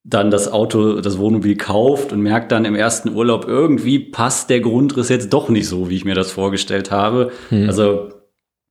[0.03, 4.61] dann das Auto, das Wohnmobil kauft und merkt dann im ersten Urlaub, irgendwie passt der
[4.61, 7.31] Grundriss jetzt doch nicht so, wie ich mir das vorgestellt habe.
[7.49, 7.67] Hm.
[7.67, 8.09] Also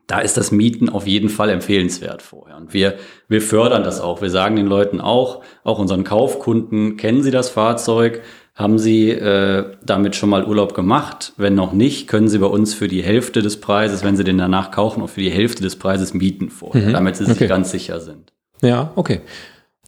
[0.07, 2.57] da ist das Mieten auf jeden Fall empfehlenswert vorher.
[2.57, 2.95] Und wir,
[3.29, 4.23] wir fördern das auch.
[4.23, 8.23] Wir sagen den Leuten auch, auch unseren Kaufkunden, kennen Sie das Fahrzeug?
[8.55, 11.35] Haben Sie äh, damit schon mal Urlaub gemacht?
[11.37, 14.39] Wenn noch nicht, können Sie bei uns für die Hälfte des Preises, wenn Sie den
[14.39, 16.93] danach kaufen, auch für die Hälfte des Preises mieten vorher, mhm.
[16.93, 17.35] damit Sie okay.
[17.35, 18.33] sich ganz sicher sind.
[18.63, 19.21] Ja, okay.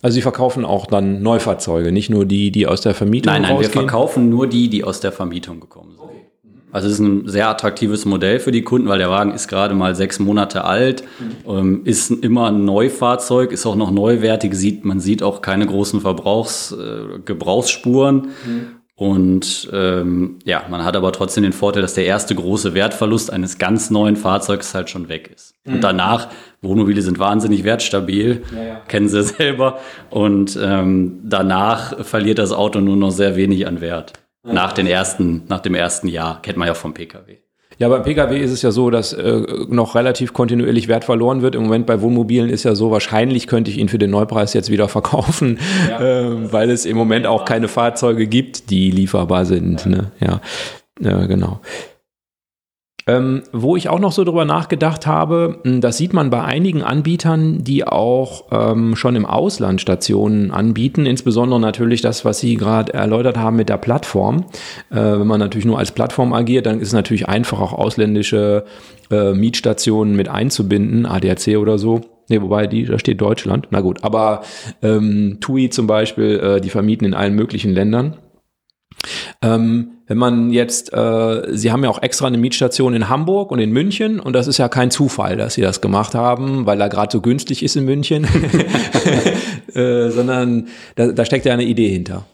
[0.02, 3.52] Also Sie verkaufen auch dann Neufahrzeuge, nicht nur die, die aus der Vermietung Nein, nein,
[3.52, 3.74] rausgehen?
[3.74, 6.00] wir verkaufen nur die, die aus der Vermietung gekommen sind.
[6.00, 6.28] Okay.
[6.70, 9.74] Also es ist ein sehr attraktives Modell für die Kunden, weil der Wagen ist gerade
[9.74, 11.02] mal sechs Monate alt,
[11.46, 11.82] mhm.
[11.84, 16.72] ist immer ein Neufahrzeug, ist auch noch neuwertig, sieht, man sieht auch keine großen Verbrauchs,
[16.72, 18.28] äh, Gebrauchsspuren.
[18.44, 18.66] Mhm.
[18.94, 23.58] Und ähm, ja, man hat aber trotzdem den Vorteil, dass der erste große Wertverlust eines
[23.58, 25.54] ganz neuen Fahrzeugs halt schon weg ist.
[25.68, 25.74] Mhm.
[25.74, 26.28] Und danach,
[26.62, 28.80] Wohnmobile sind wahnsinnig wertstabil, ja, ja.
[28.88, 29.78] kennen Sie selber.
[30.10, 34.14] Und ähm, danach verliert das Auto nur noch sehr wenig an Wert.
[34.44, 34.52] Ja.
[34.52, 37.38] Nach, den ersten, nach dem ersten Jahr, kennt man ja vom Pkw.
[37.78, 41.54] Ja, beim Pkw ist es ja so, dass äh, noch relativ kontinuierlich Wert verloren wird.
[41.54, 44.68] Im Moment bei Wohnmobilen ist ja so, wahrscheinlich könnte ich ihn für den Neupreis jetzt
[44.68, 46.00] wieder verkaufen, ja.
[46.22, 49.84] äh, weil es im Moment auch keine Fahrzeuge gibt, die lieferbar sind.
[49.84, 50.12] Ja, ne?
[50.18, 50.40] ja.
[51.00, 51.60] ja genau.
[53.08, 56.82] Ähm, wo ich auch noch so drüber nachgedacht habe, hm, das sieht man bei einigen
[56.82, 62.92] Anbietern, die auch ähm, schon im Ausland Stationen anbieten, insbesondere natürlich das, was Sie gerade
[62.92, 64.44] erläutert haben mit der Plattform.
[64.90, 68.66] Äh, wenn man natürlich nur als Plattform agiert, dann ist es natürlich einfach auch ausländische
[69.10, 72.02] äh, Mietstationen mit einzubinden, ADAC oder so.
[72.28, 73.68] Nee, wobei die, da steht Deutschland.
[73.70, 74.42] Na gut, aber
[74.82, 78.18] ähm, TUI zum Beispiel, äh, die vermieten in allen möglichen Ländern.
[79.40, 83.58] Ähm, wenn man jetzt, äh, Sie haben ja auch extra eine Mietstation in Hamburg und
[83.58, 86.88] in München und das ist ja kein Zufall, dass Sie das gemacht haben, weil er
[86.88, 88.26] gerade so günstig ist in München,
[89.74, 92.24] äh, sondern da, da steckt ja eine Idee hinter.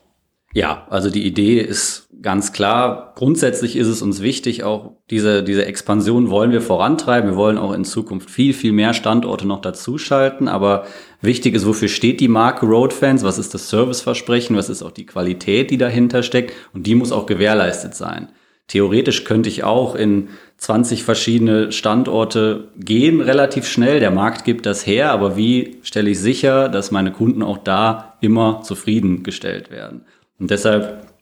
[0.54, 3.12] Ja, also die Idee ist ganz klar.
[3.14, 7.30] Grundsätzlich ist es uns wichtig, auch diese, diese Expansion wollen wir vorantreiben.
[7.30, 10.48] Wir wollen auch in Zukunft viel, viel mehr Standorte noch dazuschalten.
[10.48, 10.86] Aber
[11.20, 13.22] wichtig ist, wofür steht die Marke Roadfans?
[13.22, 14.56] Was ist das Serviceversprechen?
[14.56, 16.54] Was ist auch die Qualität, die dahinter steckt?
[16.72, 18.30] Und die muss auch gewährleistet sein.
[18.66, 24.00] Theoretisch könnte ich auch in 20 verschiedene Standorte gehen, relativ schnell.
[24.00, 28.14] Der Markt gibt das her, aber wie stelle ich sicher, dass meine Kunden auch da
[28.22, 30.06] immer zufriedengestellt werden?
[30.40, 31.13] Und deshalb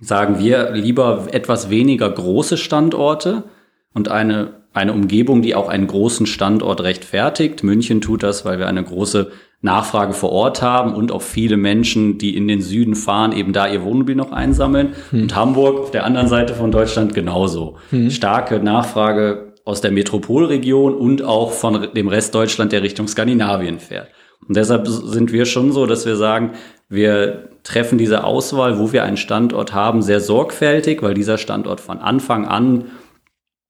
[0.00, 3.44] sagen wir lieber etwas weniger große Standorte
[3.92, 7.62] und eine, eine Umgebung, die auch einen großen Standort rechtfertigt.
[7.62, 9.30] München tut das, weil wir eine große
[9.62, 13.68] Nachfrage vor Ort haben und auch viele Menschen, die in den Süden fahren, eben da
[13.68, 14.94] ihr Wohnmobil noch einsammeln.
[15.10, 15.22] Hm.
[15.22, 17.76] Und Hamburg auf der anderen Seite von Deutschland genauso.
[17.90, 18.10] Hm.
[18.10, 24.08] Starke Nachfrage aus der Metropolregion und auch von dem Rest Deutschland, der Richtung Skandinavien fährt.
[24.48, 26.52] Und deshalb sind wir schon so, dass wir sagen,
[26.88, 31.98] wir treffen diese Auswahl, wo wir einen Standort haben, sehr sorgfältig, weil dieser Standort von
[31.98, 32.86] Anfang an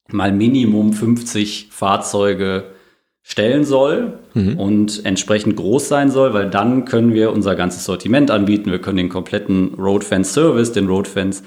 [0.08, 2.64] mal Minimum 50 Fahrzeuge
[3.22, 4.58] stellen soll mhm.
[4.58, 8.70] und entsprechend groß sein soll, weil dann können wir unser ganzes Sortiment anbieten.
[8.70, 11.42] Wir können den kompletten Roadfence Service, den Roadfence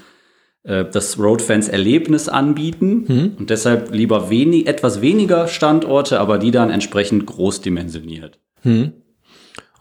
[0.64, 3.32] äh, das Roadfence Erlebnis anbieten mhm.
[3.38, 8.38] und deshalb lieber wenig, etwas weniger Standorte, aber die dann entsprechend groß dimensioniert.
[8.62, 8.92] Mhm.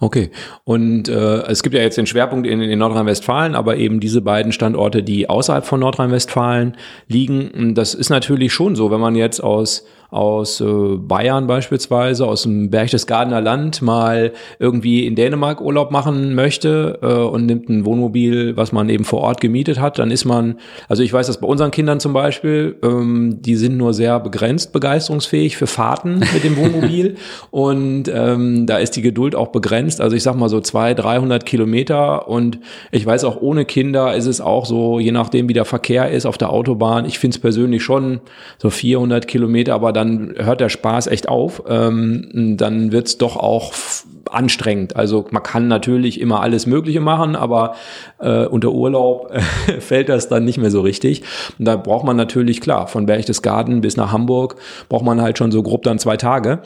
[0.04, 0.32] Okay.
[0.66, 4.52] Und äh, es gibt ja jetzt den Schwerpunkt in, in Nordrhein-Westfalen, aber eben diese beiden
[4.52, 6.76] Standorte, die außerhalb von Nordrhein-Westfalen
[7.08, 10.66] liegen, das ist natürlich schon so, wenn man jetzt aus aus äh,
[10.98, 17.46] Bayern beispielsweise, aus dem Berchtesgadener Land mal irgendwie in Dänemark Urlaub machen möchte äh, und
[17.46, 20.56] nimmt ein Wohnmobil, was man eben vor Ort gemietet hat, dann ist man,
[20.88, 24.72] also ich weiß das bei unseren Kindern zum Beispiel, ähm, die sind nur sehr begrenzt
[24.74, 27.16] begeisterungsfähig für Fahrten mit dem Wohnmobil.
[27.52, 30.02] Und ähm, da ist die Geduld auch begrenzt.
[30.02, 32.28] Also ich sag mal so zwei, 300 Kilometer.
[32.28, 32.60] Und
[32.92, 36.26] ich weiß auch ohne Kinder ist es auch so, je nachdem wie der Verkehr ist
[36.26, 38.22] auf der Autobahn, ich finde es persönlich schon
[38.58, 41.64] so 400 Kilometer, aber dann dann hört der Spaß echt auf.
[41.68, 43.74] Ähm, dann wird es doch auch
[44.30, 44.96] anstrengend.
[44.96, 47.76] Also man kann natürlich immer alles Mögliche machen, aber
[48.20, 49.40] äh, unter Urlaub äh,
[49.80, 51.24] fällt das dann nicht mehr so richtig.
[51.60, 54.56] Und da braucht man natürlich, klar, von Berchtesgaden bis nach Hamburg
[54.90, 56.62] braucht man halt schon so grob dann zwei Tage.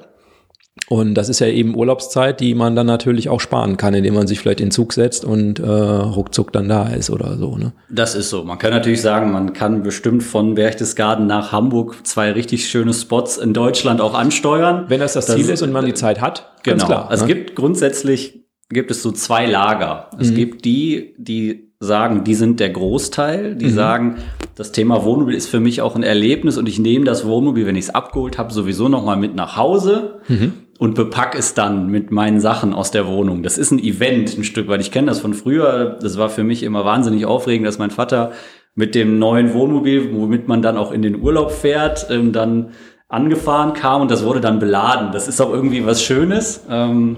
[0.89, 4.27] Und das ist ja eben Urlaubszeit, die man dann natürlich auch sparen kann, indem man
[4.27, 7.57] sich vielleicht in den Zug setzt und äh, ruckzuck dann da ist oder so.
[7.57, 7.73] Ne?
[7.89, 8.43] Das ist so.
[8.43, 13.37] Man kann natürlich sagen, man kann bestimmt von Berchtesgaden nach Hamburg zwei richtig schöne Spots
[13.37, 14.85] in Deutschland auch ansteuern.
[14.87, 16.53] Wenn das das, das Ziel ist und man die Zeit hat.
[16.63, 16.85] Genau.
[16.85, 17.31] Klar, also ne?
[17.31, 20.09] es gibt grundsätzlich gibt es so zwei Lager.
[20.19, 20.35] Es mhm.
[20.35, 23.73] gibt die, die sagen, die sind der Großteil, die mhm.
[23.73, 24.15] sagen,
[24.55, 27.75] das Thema Wohnmobil ist für mich auch ein Erlebnis und ich nehme das Wohnmobil, wenn
[27.75, 30.21] ich es abgeholt habe, sowieso noch mal mit nach Hause.
[30.27, 33.43] Mhm und bepack es dann mit meinen Sachen aus der Wohnung.
[33.43, 35.97] Das ist ein Event ein Stück, weil ich kenne das von früher.
[36.01, 38.31] Das war für mich immer wahnsinnig aufregend, dass mein Vater
[38.75, 42.71] mit dem neuen Wohnmobil, womit man dann auch in den Urlaub fährt, ähm, dann
[43.07, 45.11] angefahren kam und das wurde dann beladen.
[45.11, 46.65] Das ist auch irgendwie was Schönes.
[46.69, 47.17] Ähm,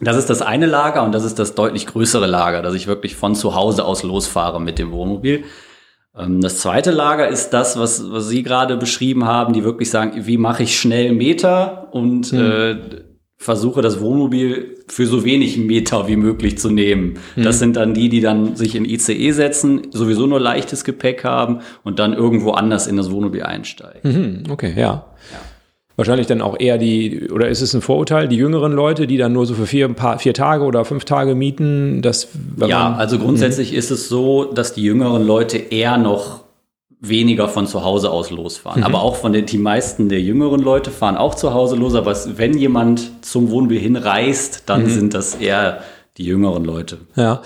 [0.00, 3.16] das ist das eine Lager und das ist das deutlich größere Lager, dass ich wirklich
[3.16, 5.44] von zu Hause aus losfahre mit dem Wohnmobil.
[6.16, 10.26] Ähm, das zweite Lager ist das, was, was Sie gerade beschrieben haben, die wirklich sagen,
[10.26, 12.38] wie mache ich schnell Meter und mhm.
[12.38, 12.76] äh,
[13.36, 17.18] versuche das Wohnmobil für so wenig Meter wie möglich zu nehmen.
[17.36, 17.42] Mhm.
[17.42, 21.60] Das sind dann die, die dann sich in ICE setzen, sowieso nur leichtes Gepäck haben
[21.82, 24.44] und dann irgendwo anders in das Wohnmobil einsteigen.
[24.44, 24.52] Mhm.
[24.52, 25.06] Okay, ja.
[26.00, 29.34] Wahrscheinlich dann auch eher die, oder ist es ein Vorurteil, die jüngeren Leute, die dann
[29.34, 32.00] nur so für vier, paar, vier Tage oder fünf Tage mieten?
[32.00, 36.40] Das, ja, also grundsätzlich ist es so, dass die jüngeren Leute eher noch
[37.00, 38.80] weniger von zu Hause aus losfahren.
[38.80, 38.86] Mhm.
[38.86, 41.94] Aber auch von den, die meisten der jüngeren Leute fahren auch zu Hause los.
[41.94, 44.90] Aber wenn jemand zum Wohnmobil hinreist, dann mhm.
[44.90, 45.82] sind das eher
[46.16, 46.98] die jüngeren Leute.
[47.14, 47.42] Ja,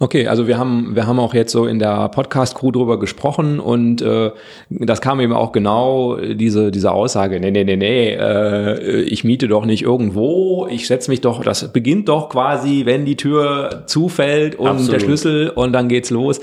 [0.00, 3.58] Okay, also wir haben wir haben auch jetzt so in der Podcast Crew drüber gesprochen
[3.58, 4.30] und äh,
[4.70, 9.48] das kam eben auch genau diese diese Aussage, nee nee nee nee, äh, ich miete
[9.48, 14.54] doch nicht irgendwo, ich setze mich doch, das beginnt doch quasi, wenn die Tür zufällt
[14.54, 14.92] und Absolut.
[14.92, 16.40] der Schlüssel und dann geht's los.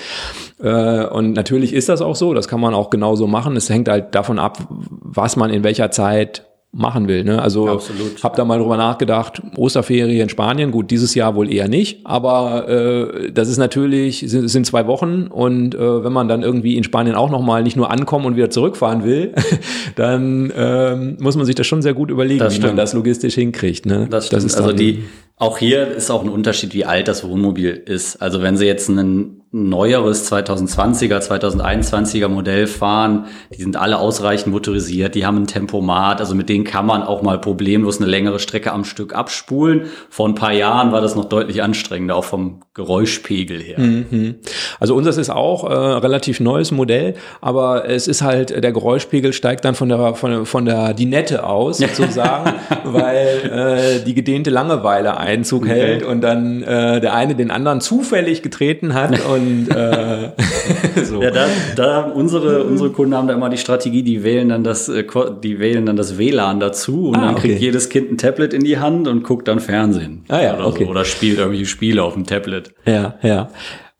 [0.62, 3.56] Äh, und natürlich ist das auch so, das kann man auch genauso machen.
[3.56, 7.24] Es hängt halt davon ab, was man in welcher Zeit machen will.
[7.24, 7.42] Ne?
[7.42, 8.22] Also Absolut.
[8.22, 12.68] hab da mal drüber nachgedacht, Osterferien in Spanien, gut, dieses Jahr wohl eher nicht, aber
[12.68, 16.84] äh, das ist natürlich, sind, sind zwei Wochen und äh, wenn man dann irgendwie in
[16.84, 19.34] Spanien auch nochmal nicht nur ankommen und wieder zurückfahren will,
[19.96, 23.86] dann ähm, muss man sich das schon sehr gut überlegen, wie man das logistisch hinkriegt.
[23.86, 24.08] Ne?
[24.10, 24.44] Das, stimmt.
[24.44, 25.06] das ist also die,
[25.38, 28.22] auch hier ist auch ein Unterschied, wie alt das Wohnmobil ist.
[28.22, 33.28] Also wenn Sie jetzt einen neueres 2020er, 2021er Modell fahren.
[33.56, 37.22] Die sind alle ausreichend motorisiert, die haben ein Tempomat, also mit denen kann man auch
[37.22, 39.86] mal problemlos eine längere Strecke am Stück abspulen.
[40.10, 43.80] Vor ein paar Jahren war das noch deutlich anstrengender, auch vom Geräuschpegel her.
[43.80, 44.36] Mhm.
[44.82, 49.64] Also unseres ist auch äh, relativ neues Modell, aber es ist halt, der Geräuschpegel steigt
[49.64, 55.16] dann von der, von, der, von der Dinette aus sozusagen, weil äh, die gedehnte Langeweile
[55.26, 55.74] Einzug okay.
[55.74, 60.32] hält und dann äh, der eine den anderen zufällig getreten hat und äh,
[61.04, 61.22] so.
[61.22, 64.90] Ja, da, da unsere, unsere Kunden haben da immer die Strategie, die wählen dann das,
[64.90, 65.04] äh,
[65.44, 68.64] die wählen dann das WLAN dazu und ah, dann kriegt jedes Kind ein Tablet in
[68.64, 70.24] die Hand und guckt dann Fernsehen.
[70.30, 70.86] Ah, ja, oder, okay.
[70.86, 72.74] so, oder spielt irgendwelche Spiele auf dem Tablet.
[72.86, 73.50] Ja, ja.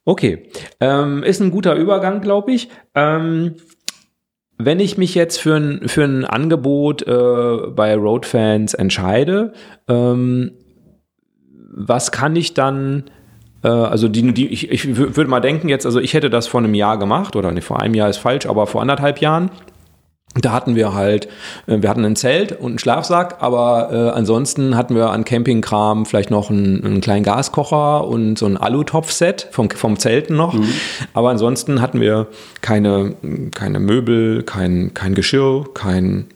[0.06, 0.50] Okay.
[0.80, 2.70] Ähm, ist ein guter Übergang, glaube ich.
[2.94, 3.56] Ähm,
[4.58, 9.54] wenn ich mich jetzt für ein, für ein Angebot äh, bei Roadfans entscheide,
[9.90, 10.52] ähm,
[11.76, 13.04] was kann ich dann
[13.64, 16.62] äh, also die, die, ich, ich würde mal denken jetzt, also ich hätte das vor
[16.62, 19.50] einem Jahr gemacht, oder nicht vor einem Jahr ist falsch, aber vor anderthalb Jahren.
[20.42, 21.30] Da hatten wir halt,
[21.66, 26.06] äh, wir hatten ein Zelt und einen Schlafsack, aber äh, ansonsten hatten wir an Campingkram
[26.06, 30.54] vielleicht noch einen, einen kleinen Gaskocher und so ein Alutopf-Set vom, vom Zelten noch.
[30.54, 30.68] Mhm.
[31.14, 32.28] Aber ansonsten hatten wir
[32.62, 33.16] keine,
[33.54, 36.28] keine Möbel, kein, kein Geschirr, kein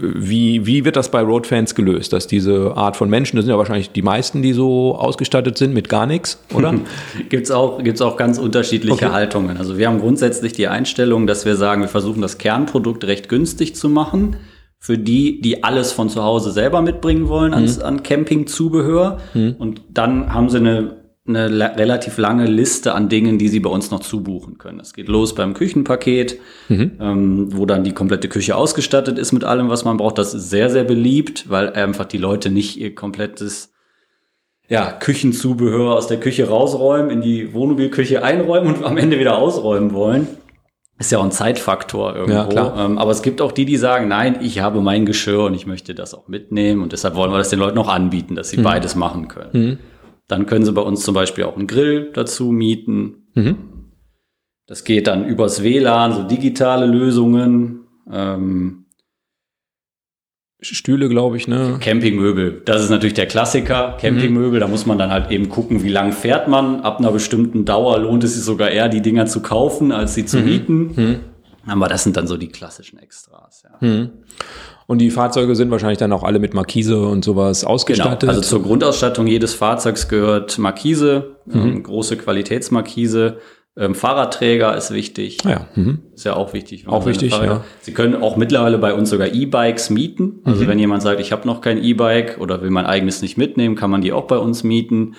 [0.00, 3.58] wie, wie wird das bei Roadfans gelöst, dass diese Art von Menschen, das sind ja
[3.58, 6.74] wahrscheinlich die meisten, die so ausgestattet sind mit gar nichts, oder?
[7.28, 9.12] gibt's auch, gibt's auch ganz unterschiedliche okay.
[9.12, 9.56] Haltungen.
[9.56, 13.74] Also wir haben grundsätzlich die Einstellung, dass wir sagen, wir versuchen das Kernprodukt recht günstig
[13.74, 14.36] zu machen.
[14.80, 17.56] Für die, die alles von zu Hause selber mitbringen wollen mhm.
[17.56, 19.18] an, an Campingzubehör.
[19.34, 19.56] Mhm.
[19.58, 20.97] Und dann haben sie eine
[21.28, 24.80] eine relativ lange Liste an Dingen, die Sie bei uns noch zubuchen können.
[24.80, 26.38] Es geht los beim Küchenpaket,
[26.68, 26.92] mhm.
[27.00, 30.18] ähm, wo dann die komplette Küche ausgestattet ist mit allem, was man braucht.
[30.18, 33.72] Das ist sehr, sehr beliebt, weil einfach die Leute nicht ihr komplettes
[34.68, 39.92] ja, Küchenzubehör aus der Küche rausräumen, in die Wohnmobilküche einräumen und am Ende wieder ausräumen
[39.92, 40.28] wollen.
[40.98, 42.54] Ist ja auch ein Zeitfaktor irgendwo.
[42.54, 42.84] Ja.
[42.84, 45.64] Ähm, aber es gibt auch die, die sagen, nein, ich habe mein Geschirr und ich
[45.64, 48.58] möchte das auch mitnehmen und deshalb wollen wir das den Leuten auch anbieten, dass sie
[48.58, 48.64] mhm.
[48.64, 49.50] beides machen können.
[49.52, 49.78] Mhm.
[50.28, 53.28] Dann können Sie bei uns zum Beispiel auch einen Grill dazu mieten.
[53.34, 53.56] Mhm.
[54.66, 57.86] Das geht dann übers WLAN, so digitale Lösungen.
[58.10, 58.84] Ähm,
[60.60, 61.78] Stühle, glaube ich, ne?
[61.80, 62.62] Campingmöbel.
[62.64, 63.96] Das ist natürlich der Klassiker.
[64.00, 64.60] Campingmöbel, mhm.
[64.60, 66.80] da muss man dann halt eben gucken, wie lang fährt man.
[66.80, 70.26] Ab einer bestimmten Dauer lohnt es sich sogar eher, die Dinger zu kaufen, als sie
[70.26, 70.44] zu mhm.
[70.44, 70.92] mieten.
[70.94, 71.20] Mhm.
[71.66, 73.62] Aber das sind dann so die klassischen Extras.
[73.80, 73.88] Ja.
[74.88, 78.20] Und die Fahrzeuge sind wahrscheinlich dann auch alle mit Markise und sowas ausgestattet.
[78.20, 78.32] Genau.
[78.32, 81.60] Also zur Grundausstattung jedes Fahrzeugs gehört Markise, mhm.
[81.60, 83.36] ähm, große Qualitätsmarkise.
[83.76, 85.44] Ähm, Fahrradträger ist wichtig.
[85.44, 85.68] Ja.
[85.74, 85.98] Mhm.
[86.14, 86.88] Ist ja auch wichtig.
[86.88, 87.62] Auch wichtig, ja.
[87.82, 90.40] Sie können auch mittlerweile bei uns sogar E-Bikes mieten.
[90.44, 90.68] Also mhm.
[90.68, 93.90] wenn jemand sagt, ich habe noch kein E-Bike oder will mein eigenes nicht mitnehmen, kann
[93.90, 95.16] man die auch bei uns mieten.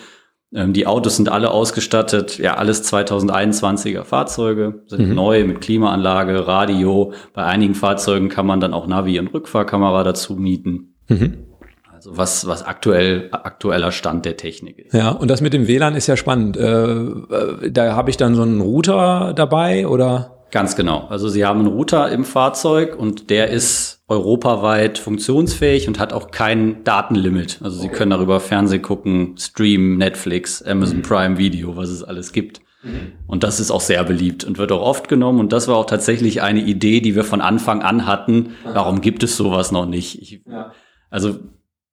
[0.53, 5.15] Ähm, die Autos sind alle ausgestattet, ja, alles 2021er Fahrzeuge, sind mhm.
[5.15, 7.13] neu mit Klimaanlage, Radio.
[7.33, 10.95] Bei einigen Fahrzeugen kann man dann auch Navi- und Rückfahrkamera dazu mieten.
[11.07, 11.45] Mhm.
[11.93, 14.93] Also was, was aktuell, aktueller Stand der Technik ist.
[14.93, 16.55] Ja, und das mit dem WLAN ist ja spannend.
[16.55, 20.38] Äh, äh, da habe ich dann so einen Router dabei oder?
[20.51, 21.07] Ganz genau.
[21.09, 26.31] Also Sie haben einen Router im Fahrzeug und der ist europaweit funktionsfähig und hat auch
[26.31, 27.59] kein Datenlimit.
[27.63, 31.01] Also Sie können darüber Fernsehen gucken, streamen, Netflix, Amazon mhm.
[31.03, 32.61] Prime Video, was es alles gibt.
[32.81, 33.13] Mhm.
[33.27, 35.39] Und das ist auch sehr beliebt und wird auch oft genommen.
[35.39, 38.55] Und das war auch tatsächlich eine Idee, die wir von Anfang an hatten.
[38.63, 40.21] Warum gibt es sowas noch nicht?
[40.21, 40.41] Ich,
[41.11, 41.37] also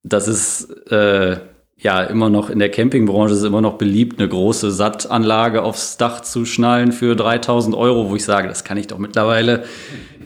[0.03, 1.37] das ist äh,
[1.79, 6.21] ja immer noch in der Campingbranche ist immer noch beliebt, eine große Sattanlage aufs Dach
[6.21, 9.63] zu schnallen für 3000 Euro, wo ich sage, das kann ich doch mittlerweile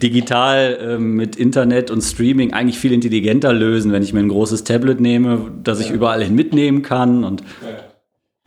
[0.01, 4.63] digital äh, mit Internet und Streaming eigentlich viel intelligenter lösen, wenn ich mir ein großes
[4.63, 7.43] Tablet nehme, das ich überall hin mitnehmen kann und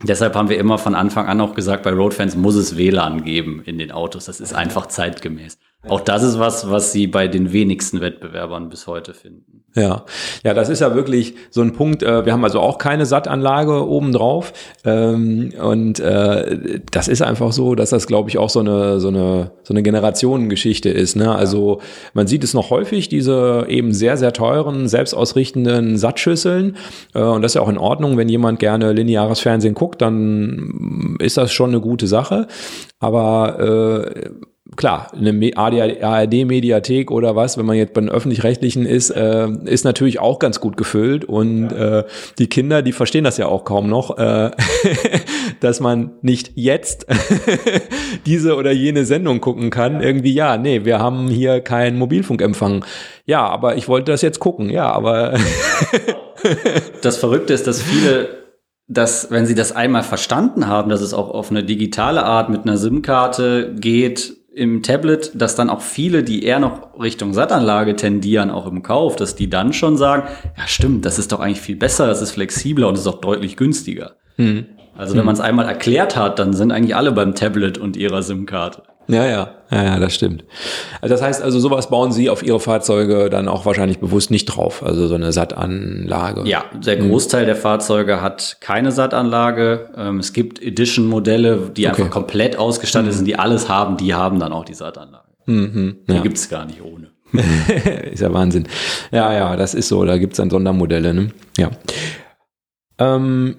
[0.03, 3.63] Deshalb haben wir immer von Anfang an auch gesagt, bei Roadfans muss es WLAN geben
[3.65, 4.25] in den Autos.
[4.25, 5.57] Das ist einfach zeitgemäß.
[5.87, 9.63] Auch das ist was, was sie bei den wenigsten Wettbewerbern bis heute finden.
[9.75, 10.05] Ja,
[10.43, 12.01] ja, das ist ja wirklich so ein Punkt.
[12.01, 14.53] Äh, wir haben also auch keine Sattanlage oben drauf
[14.85, 19.09] ähm, und äh, das ist einfach so, dass das, glaube ich, auch so eine so
[19.09, 21.17] eine so eine Generationengeschichte ist.
[21.17, 21.35] Ne?
[21.35, 21.81] Also
[22.13, 26.77] man sieht es noch häufig diese eben sehr sehr teuren selbstausrichtenden Sattschüsseln
[27.13, 31.17] äh, und das ist ja auch in Ordnung, wenn jemand gerne lineares Fernsehen guckt, dann
[31.19, 32.47] ist das schon eine gute Sache.
[32.99, 33.59] Aber
[34.15, 34.29] äh,
[34.75, 40.19] klar, eine ARD-Mediathek oder was, wenn man jetzt bei den Öffentlich-Rechtlichen ist, äh, ist natürlich
[40.19, 41.99] auch ganz gut gefüllt und ja.
[41.99, 42.03] äh,
[42.39, 44.51] die Kinder, die verstehen das ja auch kaum noch, äh,
[45.59, 47.05] dass man nicht jetzt
[48.25, 50.01] diese oder jene Sendung gucken kann.
[50.01, 52.85] Irgendwie, ja, nee, wir haben hier keinen Mobilfunkempfang.
[53.25, 55.35] Ja, aber ich wollte das jetzt gucken, ja, aber
[57.01, 58.45] das Verrückte ist, dass viele
[58.87, 62.63] dass wenn sie das einmal verstanden haben, dass es auch auf eine digitale Art mit
[62.63, 68.49] einer SIM-Karte geht, im Tablet, dass dann auch viele, die eher noch Richtung Sattanlage tendieren,
[68.49, 70.23] auch im Kauf, dass die dann schon sagen,
[70.57, 73.57] ja stimmt, das ist doch eigentlich viel besser, das ist flexibler und ist auch deutlich
[73.57, 74.15] günstiger.
[74.37, 74.65] Hm.
[74.97, 75.25] Also wenn hm.
[75.25, 78.83] man es einmal erklärt hat, dann sind eigentlich alle beim Tablet und ihrer SIM-Karte.
[79.07, 80.43] Ja, ja, ja, ja, das stimmt.
[81.01, 84.45] Also das heißt also, sowas bauen Sie auf Ihre Fahrzeuge dann auch wahrscheinlich bewusst nicht
[84.45, 86.47] drauf, also so eine Sattanlage.
[86.47, 87.09] Ja, der hm.
[87.09, 87.47] Großteil mhm.
[87.47, 89.89] der Fahrzeuge hat keine Sattanlage.
[89.95, 92.01] Ähm, es gibt Edition-Modelle, die okay.
[92.01, 93.15] einfach komplett ausgestattet mhm.
[93.17, 95.25] sind, die alles haben, die haben dann auch die Sattanlage.
[95.45, 96.15] Mhm, ja.
[96.15, 97.11] Die gibt's gar nicht ohne.
[98.11, 98.67] ist ja Wahnsinn.
[99.11, 101.31] Ja, ja, das ist so, da gibt's dann Sondermodelle, ne?
[101.57, 101.69] Ja.
[102.97, 103.57] Ähm,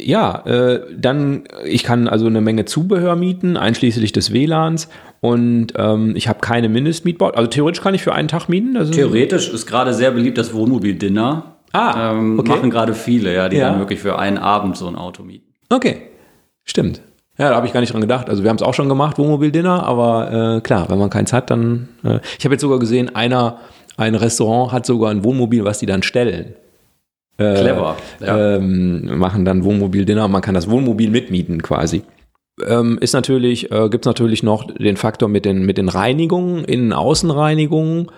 [0.00, 4.88] ja, äh, dann, ich kann also eine Menge Zubehör mieten, einschließlich des WLANs.
[5.20, 7.30] Und ähm, ich habe keine Mindestmietbau.
[7.30, 8.76] Also theoretisch kann ich für einen Tag mieten.
[8.76, 11.56] Also theoretisch ist gerade sehr beliebt das Wohnmobil-Dinner.
[11.72, 12.50] Ah, ähm, okay.
[12.50, 13.70] Machen gerade viele, ja, die ja.
[13.70, 15.52] dann wirklich für einen Abend so ein Auto mieten.
[15.68, 16.02] Okay,
[16.64, 17.02] stimmt.
[17.36, 18.28] Ja, da habe ich gar nicht dran gedacht.
[18.28, 21.50] Also wir haben es auch schon gemacht, Wohnmobil-Dinner, aber äh, klar, wenn man keins hat,
[21.50, 21.88] dann.
[22.04, 23.58] Äh, ich habe jetzt sogar gesehen, einer,
[23.96, 26.54] ein Restaurant hat sogar ein Wohnmobil, was die dann stellen.
[27.38, 27.96] Äh, Clever.
[28.20, 28.56] Ja.
[28.56, 30.28] Ähm, machen dann Wohnmobil-Dinner.
[30.28, 32.02] Man kann das Wohnmobil mitmieten quasi.
[32.66, 36.64] Ähm, ist natürlich, äh, gibt es natürlich noch den Faktor mit den, mit den Reinigungen,
[36.64, 38.10] Innen-Außenreinigungen.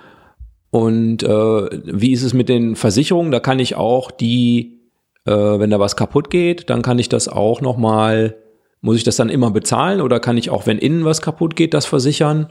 [0.71, 3.33] Und äh, wie ist es mit den Versicherungen?
[3.33, 4.81] Da kann ich auch die,
[5.27, 8.37] äh, wenn da was kaputt geht, dann kann ich das auch nochmal,
[8.81, 11.75] muss ich das dann immer bezahlen oder kann ich auch, wenn innen was kaputt geht,
[11.75, 12.51] das versichern?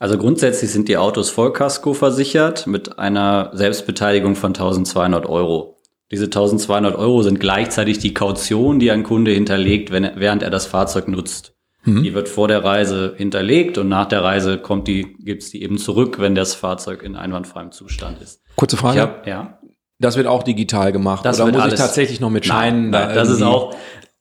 [0.00, 5.77] Also grundsätzlich sind die Autos Vollkasko versichert mit einer Selbstbeteiligung von 1200 Euro.
[6.10, 10.66] Diese 1200 Euro sind gleichzeitig die Kaution, die ein Kunde hinterlegt, wenn, während er das
[10.66, 11.54] Fahrzeug nutzt.
[11.84, 12.02] Mhm.
[12.02, 15.78] Die wird vor der Reise hinterlegt und nach der Reise kommt die, gibt's die eben
[15.78, 18.42] zurück, wenn das Fahrzeug in einwandfreiem Zustand ist.
[18.56, 19.00] Kurze Frage.
[19.00, 19.58] Hab, ja.
[20.00, 21.24] Das wird auch digital gemacht.
[21.24, 22.90] Das oder muss ich tatsächlich noch mit Scheinen?
[22.90, 23.74] Nein, nein, da das ist auch,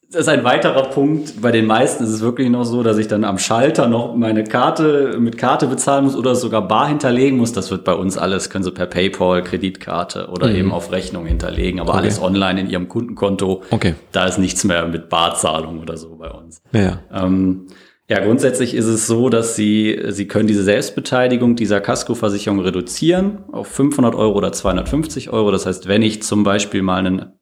[0.09, 1.41] das ist ein weiterer Punkt.
[1.41, 4.45] Bei den meisten ist es wirklich noch so, dass ich dann am Schalter noch meine
[4.45, 7.51] Karte mit Karte bezahlen muss oder sogar bar hinterlegen muss.
[7.51, 10.55] Das wird bei uns alles, können Sie per PayPal, Kreditkarte oder mhm.
[10.55, 11.99] eben auf Rechnung hinterlegen, aber okay.
[11.99, 13.63] alles online in Ihrem Kundenkonto.
[13.69, 13.95] Okay.
[14.13, 16.61] Da ist nichts mehr mit Barzahlung oder so bei uns.
[16.71, 16.99] Ja.
[17.13, 17.67] Ähm,
[18.09, 23.67] ja, grundsätzlich ist es so, dass Sie, Sie können diese Selbstbeteiligung dieser Kaskoversicherung reduzieren auf
[23.67, 25.51] 500 Euro oder 250 Euro.
[25.51, 27.36] Das heißt, wenn ich zum Beispiel mal einen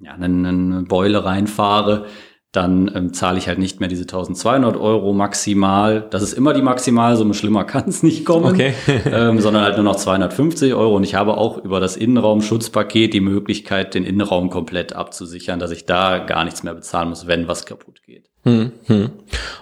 [0.00, 2.06] ja, eine, eine Beule reinfahre,
[2.52, 6.06] dann ähm, zahle ich halt nicht mehr diese 1200 Euro maximal.
[6.10, 8.72] Das ist immer die Maximalsumme, schlimmer kann es nicht kommen, Okay.
[9.04, 10.96] ähm, sondern halt nur noch 250 Euro.
[10.96, 15.84] Und ich habe auch über das Innenraumschutzpaket die Möglichkeit, den Innenraum komplett abzusichern, dass ich
[15.84, 18.24] da gar nichts mehr bezahlen muss, wenn was kaputt geht.
[18.44, 19.10] Hm, hm.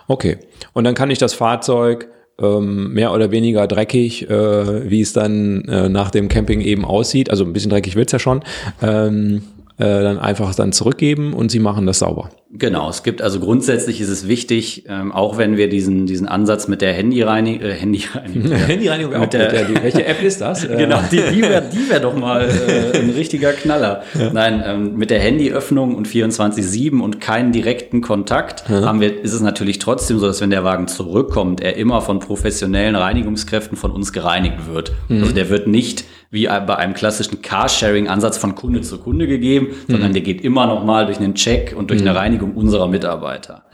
[0.06, 0.38] Okay.
[0.72, 2.08] Und dann kann ich das Fahrzeug
[2.38, 7.30] ähm, mehr oder weniger dreckig, äh, wie es dann äh, nach dem Camping eben aussieht,
[7.30, 8.42] also ein bisschen dreckig wird's ja schon,
[8.82, 9.42] ähm,
[9.78, 12.30] äh, dann einfach dann zurückgeben und sie machen das sauber.
[12.50, 16.68] Genau, es gibt also grundsätzlich ist es wichtig, ähm, auch wenn wir diesen, diesen Ansatz
[16.68, 20.64] mit der Handyreinigung, äh, Handyreinigung, Handyreinigung wäre auch ja, die, welche App ist das?
[20.76, 24.02] Äh, Genau, die, die wäre die wär doch mal äh, ein richtiger Knaller.
[24.32, 29.40] Nein, ähm, mit der Handyöffnung und 24-7 und keinen direkten Kontakt haben wir, ist es
[29.40, 34.12] natürlich trotzdem so, dass wenn der Wagen zurückkommt, er immer von professionellen Reinigungskräften von uns
[34.12, 34.92] gereinigt wird.
[35.08, 40.12] Also der wird nicht wie bei einem klassischen Carsharing-Ansatz von Kunde zu Kunde gegeben, sondern
[40.12, 43.64] der geht immer noch mal durch einen Check und durch eine Reinigung unserer Mitarbeiter.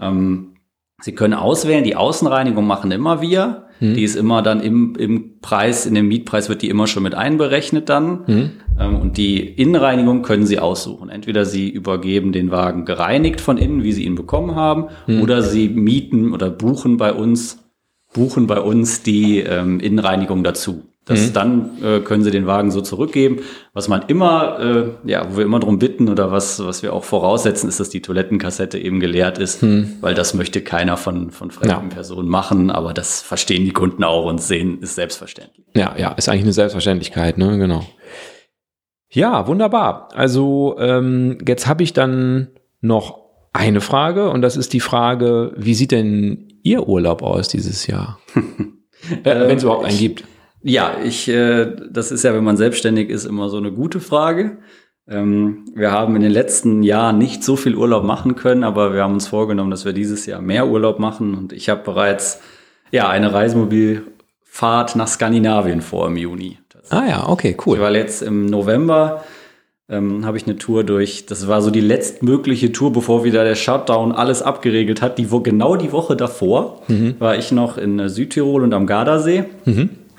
[0.00, 0.48] Ähm,
[1.00, 3.64] Sie können auswählen, die Außenreinigung machen immer wir.
[3.94, 7.16] Die ist immer dann im, im Preis, in dem Mietpreis wird die immer schon mit
[7.16, 8.22] einberechnet dann.
[8.78, 11.08] Ähm, und die Innenreinigung können Sie aussuchen.
[11.08, 14.86] Entweder Sie übergeben den Wagen gereinigt von innen, wie Sie ihn bekommen haben,
[15.20, 17.58] oder Sie mieten oder buchen bei uns,
[18.14, 20.82] buchen bei uns die ähm, Innenreinigung dazu.
[21.04, 23.40] Das, Dann äh, können Sie den Wagen so zurückgeben.
[23.72, 27.02] Was man immer, äh, ja, wo wir immer drum bitten oder was, was wir auch
[27.02, 29.64] voraussetzen, ist, dass die Toilettenkassette eben geleert ist,
[30.00, 31.94] weil das möchte keiner von, von fremden Ja.
[31.94, 35.66] Personen machen, aber das verstehen die Kunden auch und sehen, ist selbstverständlich.
[35.74, 37.58] Ja, ja, ist eigentlich eine Selbstverständlichkeit, ne?
[37.58, 37.84] Genau.
[39.10, 40.08] Ja, wunderbar.
[40.14, 42.48] Also ähm, jetzt habe ich dann
[42.80, 43.18] noch
[43.52, 48.20] eine Frage und das ist die Frage, wie sieht denn Ihr Urlaub aus dieses Jahr?
[48.36, 50.24] äh, Wenn es überhaupt einen gibt.
[50.62, 54.58] Ja, ich, äh, das ist ja, wenn man selbstständig ist, immer so eine gute Frage.
[55.08, 59.02] Ähm, wir haben in den letzten Jahren nicht so viel Urlaub machen können, aber wir
[59.02, 61.34] haben uns vorgenommen, dass wir dieses Jahr mehr Urlaub machen.
[61.34, 62.40] Und ich habe bereits
[62.92, 66.58] ja eine Reisemobilfahrt nach Skandinavien vor im Juni.
[66.90, 67.80] Ah ja, okay, Ich cool.
[67.80, 69.24] war jetzt im November,
[69.88, 73.54] ähm, habe ich eine Tour durch, das war so die letztmögliche Tour, bevor wieder der
[73.54, 75.18] Shutdown alles abgeregelt hat.
[75.18, 76.82] Die, wo, genau die Woche davor
[77.18, 79.44] war ich noch in äh, Südtirol und am Gardasee.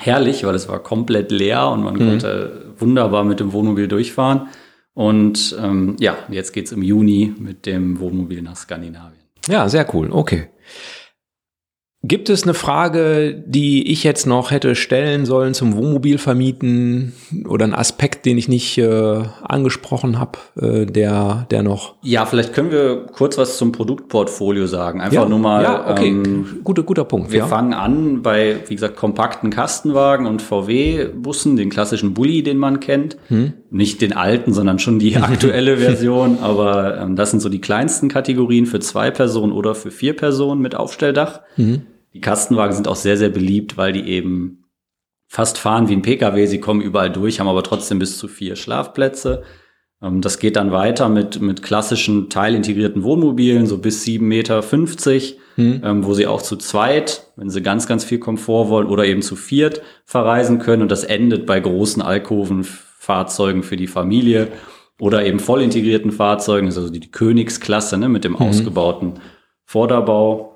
[0.05, 4.47] Herrlich, weil es war komplett leer und man konnte wunderbar mit dem Wohnmobil durchfahren.
[4.93, 9.23] Und ähm, ja, jetzt geht's im Juni mit dem Wohnmobil nach Skandinavien.
[9.47, 10.11] Ja, sehr cool.
[10.11, 10.49] Okay.
[12.05, 17.13] Gibt es eine Frage, die ich jetzt noch hätte stellen sollen zum Wohnmobil vermieten
[17.47, 22.51] oder einen Aspekt, den ich nicht äh, angesprochen habe, äh, der, der noch Ja, vielleicht
[22.51, 24.99] können wir kurz was zum Produktportfolio sagen.
[24.99, 25.63] Einfach ja, nur mal.
[25.63, 27.31] ja, okay, ähm, guter, guter Punkt.
[27.31, 27.47] Wir ja.
[27.47, 33.15] fangen an bei, wie gesagt, kompakten Kastenwagen und VW-Bussen, den klassischen Bulli, den man kennt.
[33.29, 33.53] Hm.
[33.69, 36.39] Nicht den alten, sondern schon die aktuelle Version.
[36.41, 40.61] Aber ähm, das sind so die kleinsten Kategorien für zwei Personen oder für vier Personen
[40.61, 41.39] mit Aufstelldach.
[41.55, 41.83] Hm.
[42.13, 44.65] Die Kastenwagen sind auch sehr, sehr beliebt, weil die eben
[45.27, 46.45] fast fahren wie ein Pkw.
[46.45, 49.43] Sie kommen überall durch, haben aber trotzdem bis zu vier Schlafplätze.
[50.01, 54.63] Ähm, Das geht dann weiter mit, mit klassischen teilintegrierten Wohnmobilen, so bis 7,50 Meter,
[55.57, 59.23] ähm, wo sie auch zu zweit, wenn sie ganz, ganz viel Komfort wollen, oder eben
[59.23, 60.83] zu viert verreisen können.
[60.83, 64.49] Und das endet bei großen Alkoven-Fahrzeugen für die Familie
[64.99, 69.13] oder eben voll integrierten Fahrzeugen, also die, Königsklasse ne, mit dem ausgebauten
[69.65, 70.52] Vorderbau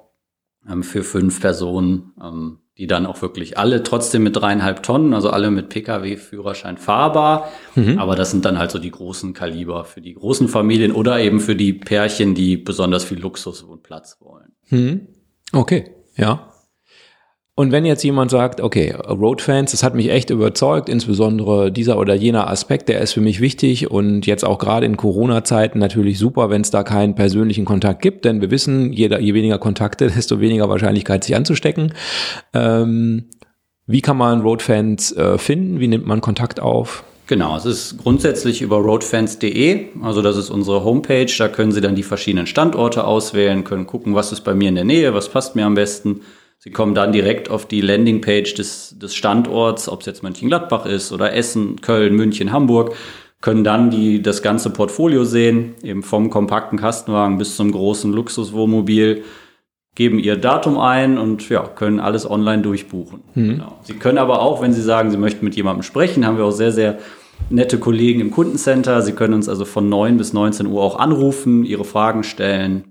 [0.70, 5.32] ähm, für fünf Personen, ähm, die dann auch wirklich alle trotzdem mit dreieinhalb Tonnen, also
[5.32, 7.50] alle mit Pkw-Führerschein fahrbar.
[7.98, 11.40] Aber das sind dann halt so die großen Kaliber für die großen Familien oder eben
[11.40, 14.54] für die Pärchen, die besonders viel Luxus und Platz wollen.
[14.68, 15.08] Hm.
[15.54, 16.52] Okay, ja.
[17.60, 22.14] Und wenn jetzt jemand sagt, okay, Roadfans, das hat mich echt überzeugt, insbesondere dieser oder
[22.14, 26.52] jener Aspekt, der ist für mich wichtig und jetzt auch gerade in Corona-Zeiten natürlich super,
[26.52, 30.40] wenn es da keinen persönlichen Kontakt gibt, denn wir wissen, jeder, je weniger Kontakte, desto
[30.40, 31.94] weniger Wahrscheinlichkeit, sich anzustecken.
[32.54, 33.26] Ähm,
[33.88, 35.80] wie kann man Roadfans äh, finden?
[35.80, 37.04] Wie nimmt man Kontakt auf?
[37.26, 41.96] Genau, es ist grundsätzlich über roadfans.de, also das ist unsere Homepage, da können Sie dann
[41.96, 45.56] die verschiedenen Standorte auswählen, können gucken, was ist bei mir in der Nähe, was passt
[45.56, 46.22] mir am besten.
[46.60, 51.12] Sie kommen dann direkt auf die Landingpage des, des Standorts, ob es jetzt Mönchengladbach ist
[51.12, 52.96] oder Essen, Köln, München, Hamburg,
[53.42, 59.24] können dann die, das ganze Portfolio sehen, eben vom kompakten Kastenwagen bis zum großen Luxuswohnmobil,
[59.94, 63.22] geben ihr Datum ein und ja, können alles online durchbuchen.
[63.36, 63.78] Genau.
[63.84, 66.52] Sie können aber auch, wenn Sie sagen, Sie möchten mit jemandem sprechen, haben wir auch
[66.52, 67.00] sehr, sehr
[67.50, 69.02] nette Kollegen im Kundencenter.
[69.02, 72.87] Sie können uns also von 9 bis 19 Uhr auch anrufen, Ihre Fragen stellen.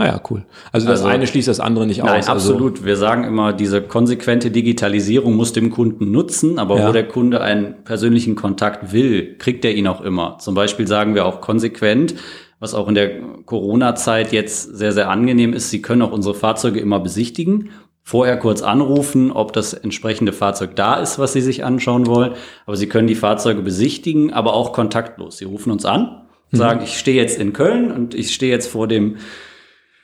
[0.00, 0.44] Ah ja, cool.
[0.72, 2.28] Also das Also- eine schließt das andere nicht Nein, aus.
[2.28, 2.84] absolut.
[2.86, 6.88] Wir sagen immer, diese konsequente Digitalisierung muss dem Kunden nutzen, aber Ja.
[6.88, 10.38] wo der Kunde einen persönlichen Kontakt will, kriegt er ihn auch immer.
[10.38, 12.14] Zum Beispiel sagen wir auch konsequent,
[12.60, 13.10] was auch in der
[13.44, 17.68] Corona-Zeit jetzt sehr, sehr angenehm ist, Sie können auch unsere Fahrzeuge immer besichtigen.
[18.02, 22.32] Vorher kurz anrufen, ob das entsprechende Fahrzeug da ist, was Sie sich anschauen wollen.
[22.64, 25.36] Aber Sie können die Fahrzeuge besichtigen, aber auch kontaktlos.
[25.36, 26.22] Sie rufen uns an,
[26.52, 29.16] sagen, ich stehe jetzt in Köln und ich stehe jetzt vor dem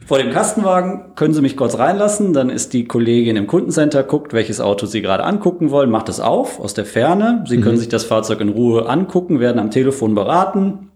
[0.04, 4.34] vor dem Kastenwagen können Sie mich kurz reinlassen, dann ist die Kollegin im Kundencenter, guckt,
[4.34, 7.44] welches Auto Sie gerade angucken wollen, macht es auf aus der Ferne.
[7.48, 10.90] Sie können sich das Fahrzeug in Ruhe angucken, werden am Telefon beraten.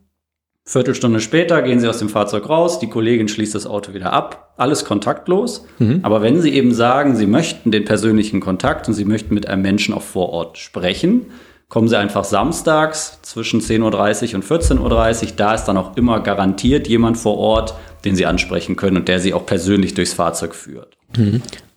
[0.66, 4.54] Viertelstunde später gehen Sie aus dem Fahrzeug raus, die Kollegin schließt das Auto wieder ab,
[4.58, 5.66] alles kontaktlos.
[6.02, 9.62] Aber wenn Sie eben sagen, Sie möchten den persönlichen Kontakt und Sie möchten mit einem
[9.62, 11.26] Menschen auch vor Ort sprechen,
[11.70, 15.28] kommen Sie einfach samstags zwischen 10.30 Uhr und 14.30 Uhr.
[15.36, 19.20] Da ist dann auch immer garantiert jemand vor Ort, den Sie ansprechen können und der
[19.20, 20.96] Sie auch persönlich durchs Fahrzeug führt.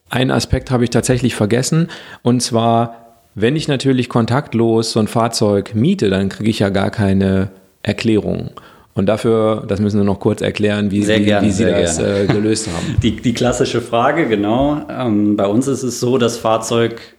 [0.10, 1.90] Einen Aspekt habe ich tatsächlich vergessen.
[2.24, 6.90] Und zwar, wenn ich natürlich kontaktlos so ein Fahrzeug miete, dann kriege ich ja gar
[6.90, 7.52] keine
[7.84, 8.50] Erklärung.
[8.96, 12.00] Und dafür, das müssen wir noch kurz erklären, wie, Sehr wie, gerne, wie Sie das
[12.00, 12.98] äh, gelöst haben.
[13.02, 14.86] Die, die klassische Frage, genau.
[14.90, 17.13] Ähm, bei uns ist es so, das Fahrzeug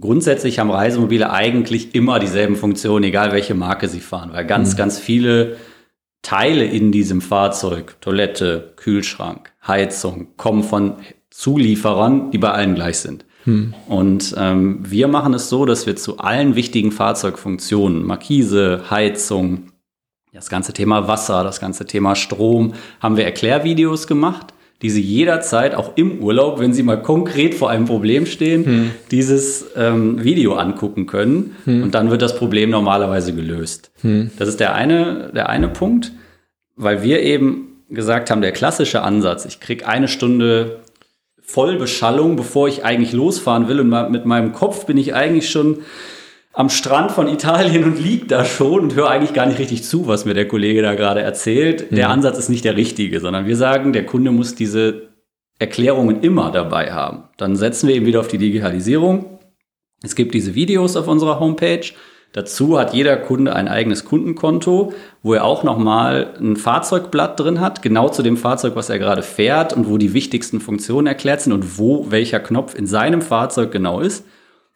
[0.00, 4.98] grundsätzlich haben Reisemobile eigentlich immer dieselben Funktionen, egal welche Marke sie fahren, weil ganz, ganz
[4.98, 5.56] viele
[6.22, 10.96] Teile in diesem Fahrzeug, Toilette, Kühlschrank, Heizung, kommen von
[11.30, 13.24] Zulieferern, die bei allen gleich sind.
[13.88, 19.72] Und ähm, wir machen es so, dass wir zu allen wichtigen Fahrzeugfunktionen, Markise, Heizung,
[20.32, 24.52] das ganze Thema Wasser, das ganze Thema Strom, haben wir Erklärvideos gemacht,
[24.82, 28.64] die Sie jederzeit auch im Urlaub, wenn Sie mal konkret vor einem Problem stehen,
[29.10, 31.56] dieses ähm, Video angucken können.
[31.82, 33.90] Und dann wird das Problem normalerweise gelöst.
[34.38, 36.12] Das ist der eine, der eine Punkt,
[36.76, 40.80] weil wir eben gesagt haben, der klassische Ansatz, ich krieg eine Stunde
[41.42, 43.80] Vollbeschallung, bevor ich eigentlich losfahren will.
[43.80, 45.78] Und mit meinem Kopf bin ich eigentlich schon
[46.52, 50.06] am Strand von Italien und lieg da schon und höre eigentlich gar nicht richtig zu,
[50.06, 51.90] was mir der Kollege da gerade erzählt.
[51.90, 55.10] Der Ansatz ist nicht der richtige, sondern wir sagen, der Kunde muss diese
[55.58, 57.24] Erklärungen immer dabei haben.
[57.36, 59.38] Dann setzen wir eben wieder auf die Digitalisierung.
[60.02, 61.92] Es gibt diese Videos auf unserer Homepage.
[62.32, 64.92] Dazu hat jeder Kunde ein eigenes Kundenkonto,
[65.22, 69.22] wo er auch nochmal ein Fahrzeugblatt drin hat, genau zu dem Fahrzeug, was er gerade
[69.22, 73.72] fährt und wo die wichtigsten Funktionen erklärt sind und wo welcher Knopf in seinem Fahrzeug
[73.72, 74.24] genau ist.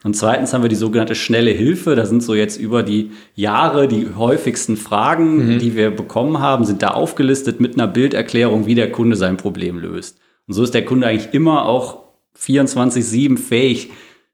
[0.05, 1.96] Und zweitens haben wir die sogenannte schnelle Hilfe.
[1.96, 6.82] Da sind so jetzt über die Jahre die häufigsten Fragen, die wir bekommen haben, sind
[6.82, 10.18] da aufgelistet mit einer Bilderklärung, wie der Kunde sein Problem löst.
[10.46, 12.05] Und so ist der Kunde eigentlich immer auch
[12.38, 13.90] 24-7 fähig,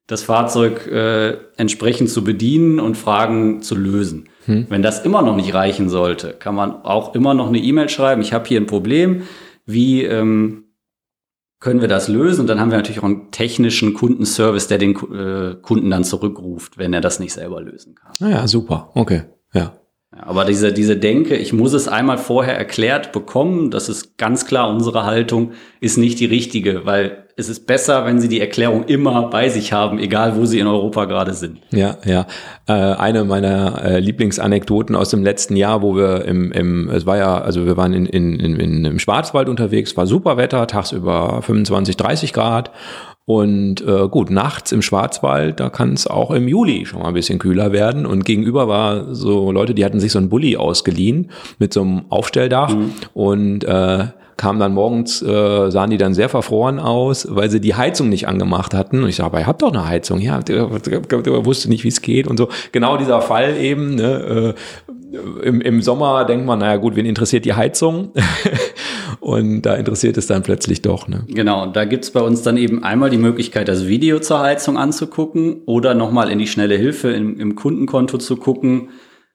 [0.09, 4.29] das Fahrzeug äh, entsprechend zu bedienen und Fragen zu lösen.
[4.69, 8.23] Wenn das immer noch nicht reichen sollte, kann man auch immer noch eine E-Mail schreiben.
[8.23, 9.23] Ich habe hier ein Problem.
[9.67, 10.65] Wie ähm,
[11.61, 12.41] können wir das lösen?
[12.41, 16.79] Und dann haben wir natürlich auch einen technischen Kundenservice, der den äh, Kunden dann zurückruft,
[16.79, 18.13] wenn er das nicht selber lösen kann.
[18.19, 18.91] Naja, super.
[18.95, 19.25] Okay.
[19.53, 19.80] Ja.
[20.17, 24.69] Aber diese, diese Denke, ich muss es einmal vorher erklärt bekommen, das ist ganz klar
[24.69, 29.31] unsere Haltung, ist nicht die richtige, weil es ist besser, wenn Sie die Erklärung immer
[29.31, 31.61] bei sich haben, egal wo Sie in Europa gerade sind.
[31.71, 32.27] Ja, ja.
[32.67, 37.17] Äh, eine meiner äh, Lieblingsanekdoten aus dem letzten Jahr, wo wir im, im es war
[37.17, 41.41] ja, also wir waren in, in, in, in, im Schwarzwald unterwegs, war super Wetter, tagsüber
[41.43, 42.73] 25, 30 Grad.
[43.31, 47.15] Und äh, gut, nachts im Schwarzwald, da kann es auch im Juli schon mal ein
[47.15, 48.05] bisschen kühler werden.
[48.05, 52.07] Und gegenüber war so Leute, die hatten sich so einen Bulli ausgeliehen mit so einem
[52.09, 52.75] Aufstelldach
[53.15, 54.07] und äh,
[54.37, 58.27] kamen dann morgens, äh, sahen die dann sehr verfroren aus, weil sie die Heizung nicht
[58.27, 59.05] angemacht hatten.
[59.05, 60.19] Und ich sage, aber ihr habt doch eine Heizung.
[60.19, 62.49] Ja, der wusste nicht, wie es geht und so.
[62.73, 63.95] Genau dieser Fall eben.
[63.95, 68.13] Ne, äh, im, Im Sommer denkt man, naja gut, wen interessiert die Heizung?
[69.31, 71.09] und da interessiert es dann plötzlich doch.
[71.09, 71.25] Ne?
[71.29, 74.77] Genau, und da gibt's bei uns dann eben einmal die Möglichkeit, das Video zur Heizung
[74.77, 78.91] anzugucken oder nochmal in die schnelle Hilfe im, im Kundenkonto zu gucken.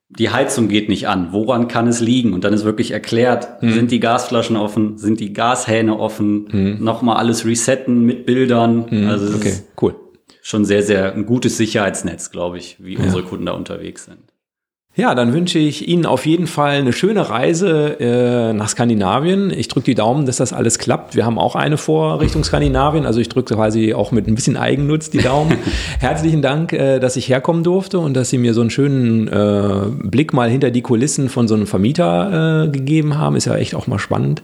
[0.09, 1.29] Die Heizung geht nicht an.
[1.31, 2.33] Woran kann es liegen?
[2.33, 7.43] Und dann ist wirklich erklärt, sind die Gasflaschen offen, sind die Gashähne offen, nochmal alles
[7.45, 8.85] resetten mit Bildern.
[9.09, 9.95] Also es Okay, ist cool.
[10.43, 14.19] schon sehr, sehr ein gutes Sicherheitsnetz, glaube ich, wie unsere Kunden da unterwegs sind.
[14.97, 19.51] Ja, dann wünsche ich Ihnen auf jeden Fall eine schöne Reise äh, nach Skandinavien.
[19.51, 21.15] Ich drücke die Daumen, dass das alles klappt.
[21.15, 23.05] Wir haben auch eine vor Richtung Skandinavien.
[23.05, 25.57] Also ich drücke quasi auch mit ein bisschen Eigennutz die Daumen.
[25.99, 30.07] Herzlichen Dank, äh, dass ich herkommen durfte und dass Sie mir so einen schönen äh,
[30.07, 33.35] Blick mal hinter die Kulissen von so einem Vermieter äh, gegeben haben.
[33.35, 34.43] Ist ja echt auch mal spannend.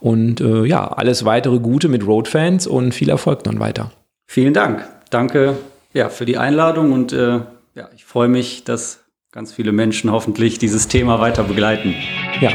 [0.00, 3.92] Und äh, ja, alles weitere Gute mit Roadfans und viel Erfolg dann weiter.
[4.26, 4.88] Vielen Dank.
[5.10, 5.54] Danke
[5.92, 7.40] ja, für die Einladung und äh,
[7.74, 9.01] ja, ich freue mich, dass
[9.32, 11.94] ganz viele Menschen hoffentlich dieses Thema weiter begleiten.
[12.40, 12.50] Ja,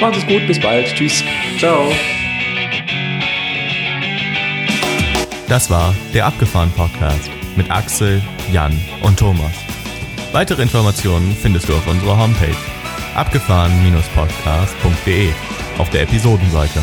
[0.00, 0.86] Macht es gut, bis bald.
[0.94, 1.24] Tschüss.
[1.58, 1.92] Ciao.
[5.48, 8.22] Das war der Abgefahren Podcast mit Axel,
[8.52, 9.52] Jan und Thomas.
[10.32, 12.56] Weitere Informationen findest du auf unserer Homepage
[13.14, 15.28] abgefahren-podcast.de
[15.78, 16.80] auf der Episodenseite.